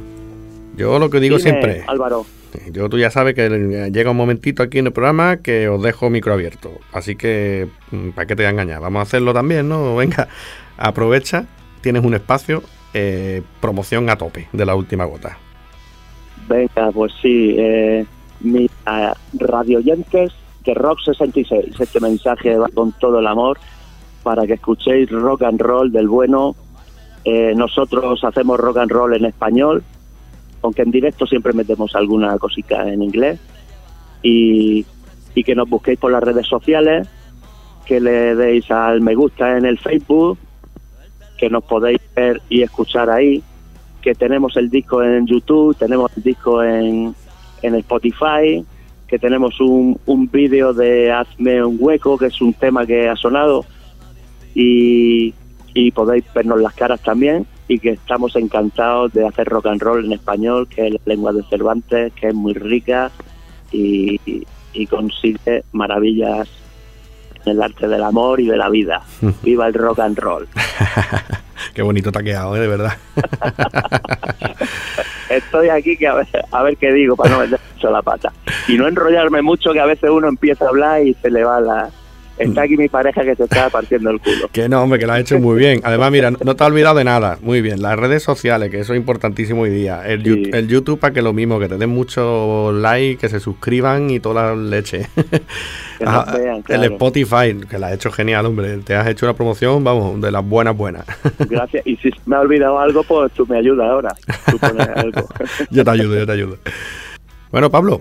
[0.77, 2.27] yo lo que digo Dime, siempre, Álvaro,
[2.73, 3.49] yo tú ya sabes que
[3.93, 8.09] llega un momentito aquí en el programa que os dejo micro abierto, así que mm,
[8.09, 9.95] para qué te voy a engañar, vamos a hacerlo también, ¿no?
[9.97, 10.27] Venga,
[10.77, 11.47] aprovecha,
[11.81, 15.39] tienes un espacio, eh, promoción a tope de la última gota.
[16.49, 18.05] venga, pues sí, eh,
[18.41, 20.33] mis eh, radioyentes
[20.65, 23.61] de Rock 66, este mensaje va con todo el amor
[24.25, 26.57] para que escuchéis rock and roll del bueno.
[27.25, 29.83] Eh, nosotros hacemos rock and roll en español,
[30.63, 33.39] aunque en directo siempre metemos alguna cosita en inglés.
[34.23, 34.85] Y,
[35.35, 37.09] y que nos busquéis por las redes sociales,
[37.87, 40.39] que le deis al me gusta en el Facebook,
[41.39, 43.43] que nos podéis ver y escuchar ahí,
[44.01, 47.15] que tenemos el disco en YouTube, tenemos el disco en,
[47.63, 48.65] en Spotify,
[49.09, 53.17] que tenemos un, un vídeo de Hazme un hueco, que es un tema que ha
[53.17, 53.65] sonado,
[54.55, 55.35] y,
[55.75, 60.05] y podéis vernos las caras también, y que estamos encantados de hacer rock and roll
[60.05, 63.11] en español, que es la lengua de Cervantes, que es muy rica
[63.71, 64.21] y,
[64.75, 66.49] y consigue maravillas
[67.45, 69.03] en el arte del amor y de la vida.
[69.43, 70.49] ¡Viva el rock and roll!
[71.75, 72.61] Qué bonito quedado, ¿eh?
[72.61, 72.93] de verdad.
[75.29, 78.33] Estoy aquí que a ver, a ver qué digo para no meter mucho la pata.
[78.69, 81.61] Y no enrollarme mucho que a veces uno empieza a hablar y se le va
[81.61, 81.91] la...
[82.39, 84.49] Está aquí mi pareja que se está partiendo el culo.
[84.53, 85.81] Que no, hombre, que lo has hecho muy bien.
[85.85, 87.39] Además, mira, no te has olvidado de nada.
[87.43, 87.83] Muy bien.
[87.83, 90.03] Las redes sociales, que eso es importantísimo hoy día.
[90.07, 90.31] El, Sí.
[90.31, 94.11] Yu- el YouTube para que lo mismo, que te den mucho like, que se suscriban
[94.11, 95.07] y toda la leche.
[95.99, 96.85] Que nos Ah, vean, El.
[96.93, 98.79] Spotify, que la has hecho genial, hombre.
[98.79, 101.05] Te has hecho una promoción, vamos, de las buenas, buenas.
[101.49, 101.87] Gracias.
[101.87, 104.15] Y si me ha olvidado algo, pues tú me ayudas ahora.
[104.51, 105.29] Tú pones algo.
[105.71, 106.57] yo te ayudo, yo te ayudo.
[107.51, 108.01] Bueno, Pablo,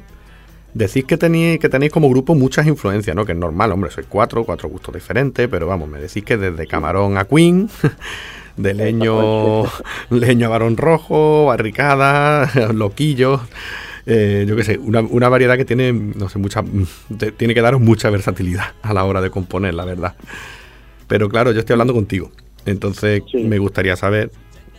[0.74, 3.26] decís que tenéis, que tenéis como grupo muchas influencias, ¿no?
[3.26, 6.68] Que es normal, hombre, sois cuatro, cuatro gustos diferentes, pero vamos, me decís que desde
[6.68, 7.70] Camarón a Queen,
[8.58, 9.64] de leño,
[10.10, 13.42] leño a Barón Rojo, barricada, loquillos,
[14.06, 16.64] eh, yo qué sé, una, una variedad que tiene, no sé, mucha,
[17.18, 20.16] te- tiene que daros mucha versatilidad a la hora de componer, la verdad.
[21.08, 22.32] Pero claro, yo estoy hablando contigo,
[22.66, 23.44] entonces Sí.
[23.44, 24.32] me gustaría saber,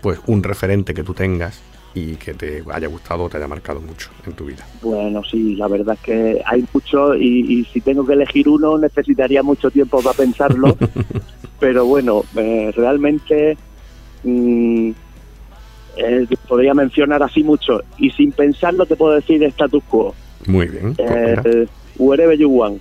[0.03, 1.61] pues, un referente que tú tengas
[1.95, 4.67] y que te haya gustado o te haya marcado mucho en tu vida.
[4.81, 8.79] Bueno, sí, la verdad es que hay mucho y, y si tengo que elegir uno
[8.79, 10.77] necesitaría mucho tiempo para pensarlo,
[11.61, 13.57] pero bueno, eh, realmente
[14.25, 14.91] mm,
[15.97, 20.15] eh, podría mencionar así mucho y sin pensarlo te puedo decir status quo,
[20.47, 20.95] Muy bien.
[20.95, 21.67] pues eh,
[21.99, 22.81] wherever you want.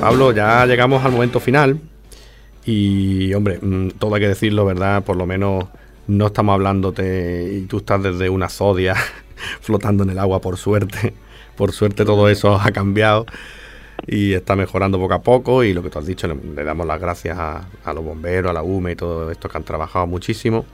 [0.00, 1.80] Pablo, ya llegamos al momento final.
[2.64, 5.02] Y, hombre, mm, todo hay que decirlo, ¿verdad?
[5.04, 5.64] Por lo menos
[6.06, 8.94] no estamos hablándote y tú estás desde una zodia
[9.60, 11.14] flotando en el agua, por suerte.
[11.56, 13.24] Por suerte todo eso ha cambiado
[14.06, 15.64] y está mejorando poco a poco.
[15.64, 18.52] Y lo que tú has dicho, le, damos las gracias a, a los bomberos, a
[18.52, 20.66] la UME y todo esto que han trabajado muchísimo.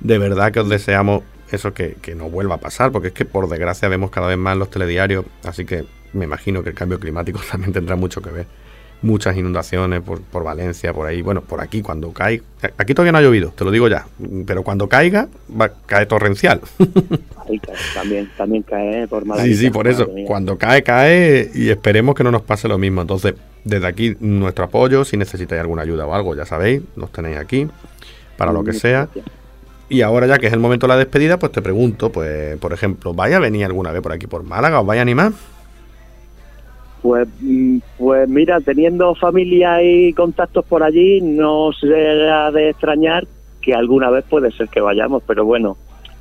[0.00, 3.24] De verdad que os deseamos eso que, que no vuelva a pasar, porque es que
[3.24, 6.98] por desgracia vemos cada vez más los telediarios, así que me imagino que el cambio
[6.98, 8.46] climático también tendrá mucho que ver.
[9.02, 12.42] Muchas inundaciones por, por Valencia, por ahí, bueno, por aquí cuando cae,
[12.78, 14.06] aquí todavía no ha llovido, te lo digo ya,
[14.46, 16.62] pero cuando caiga va caer torrencial.
[17.46, 20.08] Ahí cae, también, también cae por mala Sí, sí, por eso.
[20.26, 23.02] Cuando cae, cae y esperemos que no nos pase lo mismo.
[23.02, 23.34] Entonces,
[23.64, 27.68] desde aquí, nuestro apoyo, si necesitáis alguna ayuda o algo, ya sabéis, nos tenéis aquí
[28.36, 29.08] para lo que sea.
[29.88, 32.72] Y ahora ya que es el momento de la despedida, pues te pregunto, pues, por
[32.72, 34.80] ejemplo, ¿vaya a venir alguna vez por aquí por Málaga?
[34.80, 35.32] ¿Os vaya a animar?
[37.02, 43.26] Pues, mm, pues mira, teniendo familia y contactos por allí, no será de extrañar
[43.60, 45.76] que alguna vez puede ser que vayamos, pero bueno,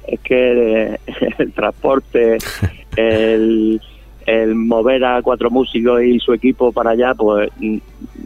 [0.08, 1.00] es que eh,
[1.38, 2.38] el transporte,
[2.98, 3.82] el,
[4.26, 7.78] el mover a cuatro músicos y su equipo para allá, pues mm,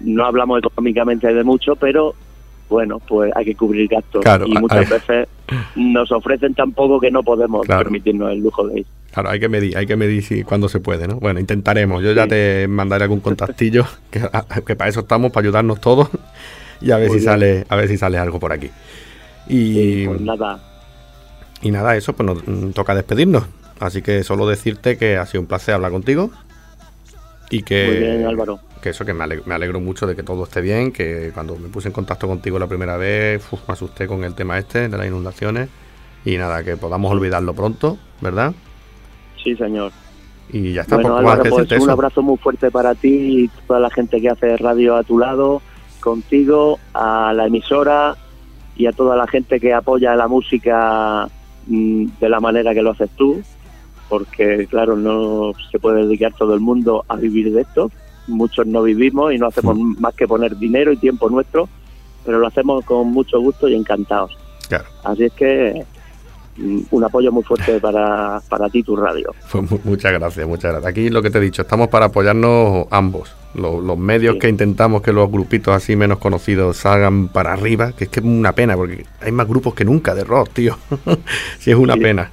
[0.06, 2.14] no hablamos económicamente de mucho, pero
[2.70, 5.28] bueno, pues hay que cubrir gastos Claro, y muchas veces
[5.76, 7.84] nos ofrecen tan poco que no podemos Claro.
[7.84, 8.86] permitirnos el lujo de ir.
[9.14, 11.16] Claro, hay que medir, hay que medir si, cuando se puede, ¿no?
[11.16, 12.04] Bueno, intentaremos.
[12.04, 12.30] Yo ya Sí.
[12.30, 14.22] te mandaré algún contactillo, que,
[14.66, 16.10] que para eso estamos, para ayudarnos todos
[16.82, 17.34] y a ver Muy si bien.
[17.34, 18.70] sale, a ver si sale algo por aquí.
[19.48, 20.60] Y, pues nada,
[21.62, 23.46] y nada, eso, pues nos mm, toca despedirnos.
[23.80, 26.32] Así que solo decirte que ha sido un placer hablar contigo.
[27.50, 28.60] Y que, muy bien Álvaro.
[28.82, 31.56] que eso, que me alegro, me alegro mucho de que todo esté bien, que cuando
[31.56, 34.88] me puse en contacto contigo la primera vez, uf, me asusté con el tema este
[34.88, 35.68] de las inundaciones.
[36.26, 38.54] Y nada, que podamos olvidarlo pronto, ¿verdad?
[39.44, 39.92] Sí, señor.
[40.52, 41.92] Y ya está, Bueno, Álvaro, pues un eso.
[41.92, 45.62] abrazo muy fuerte para ti y toda la gente que hace radio a tu lado,
[46.00, 48.16] contigo, a la emisora
[48.76, 51.28] y a toda la gente que apoya la música
[51.68, 53.42] mm, de la manera que lo haces tú,
[54.08, 57.92] porque claro, no se puede dedicar todo el mundo a vivir de esto.
[58.28, 60.00] Muchos no vivimos y no hacemos Mm.
[60.00, 61.70] más que poner dinero y tiempo nuestro,
[62.26, 64.36] pero lo hacemos con mucho gusto y encantados.
[64.68, 64.86] Claro.
[65.04, 65.86] Así es que
[66.58, 69.34] un apoyo muy fuerte para, para ti, tu radio.
[69.52, 70.90] Pues mu- muchas gracias, muchas gracias.
[70.92, 73.34] Aquí lo que te he dicho, estamos para apoyarnos ambos.
[73.56, 74.40] Los, los medios Sí.
[74.42, 78.26] que intentamos que los grupitos así menos conocidos salgan para arriba, que es que es
[78.26, 80.78] una pena, porque hay más grupos que nunca de rock, tío.
[81.60, 82.00] sí, es una Sí.
[82.02, 82.30] pena.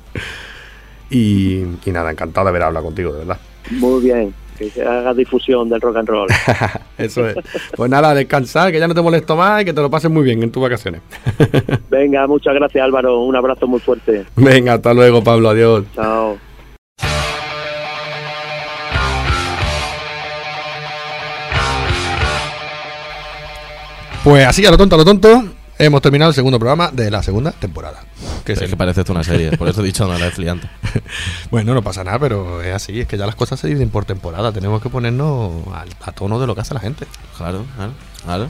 [1.09, 3.39] Y, y nada, encantado de haber hablado contigo, de verdad.
[3.71, 6.29] Muy bien, que se haga difusión del rock and roll.
[6.99, 7.37] Eso es.
[7.77, 10.25] Pues nada, descansar, que ya no te molesto más y que te lo pases muy
[10.25, 11.03] bien en tus vacaciones.
[11.91, 14.25] Venga, muchas gracias Álvaro, un abrazo muy fuerte.
[14.37, 15.85] Venga, hasta luego, Pablo, adiós.
[15.95, 16.39] Chao.
[24.25, 25.45] Pues así, a lo tonto, a lo tonto,
[25.79, 28.01] hemos terminado el segundo programa de la segunda temporada.
[28.45, 30.31] Que Es es el- que parece esto una serie, por eso he dicho no la
[30.31, 30.69] fliante.
[31.51, 34.05] Bueno, no pasa nada, pero es así, es que ya las cosas se dicen por
[34.05, 37.07] temporada, tenemos que ponernos al- a, tono de lo que hace la gente.
[37.37, 37.93] Claro, claro,
[38.25, 38.49] claro.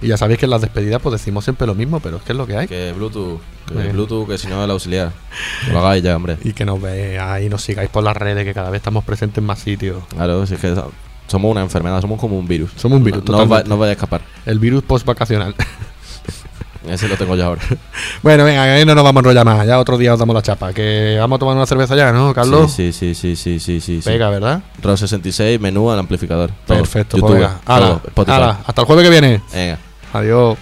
[0.00, 2.30] Y ya sabéis que en las despedidas pues decimos siempre lo mismo, pero es que
[2.32, 2.68] es lo que hay.
[2.68, 3.74] Que Bluetooth, que.
[3.92, 5.10] Bluetooth, que si no el auxiliar.
[5.66, 6.38] Que lo hagáis ya, hombre.
[6.44, 9.38] Y que nos veáis y nos sigáis por las redes, que cada vez estamos presentes
[9.38, 10.04] en más sitios.
[10.10, 10.72] Claro, si es que
[11.26, 12.70] somos una enfermedad, somos como un virus.
[12.76, 14.20] Somos un virus, No, no, os va- no os vaya a escapar.
[14.46, 15.54] El virus post-vacacional.
[16.86, 17.62] Ese lo tengo yo ahora.
[18.22, 20.42] bueno, venga, que no nos vamos a enrollar más, ya otro día os damos la
[20.42, 20.72] chapa.
[20.72, 22.72] Que vamos a tomar una cerveza ya, ¿no, Carlos?
[22.72, 24.10] Sí, sí, sí, sí, sí, sí, sí.
[24.10, 24.62] Venga, ¿verdad?
[24.80, 26.50] RAW 66, menú al amplificador.
[26.66, 26.78] Todo.
[26.78, 27.60] Perfecto, YouTube, pues venga.
[28.14, 29.42] todo, hasta el jueves que viene.
[29.52, 29.78] Venga.
[30.12, 30.58] Adiós.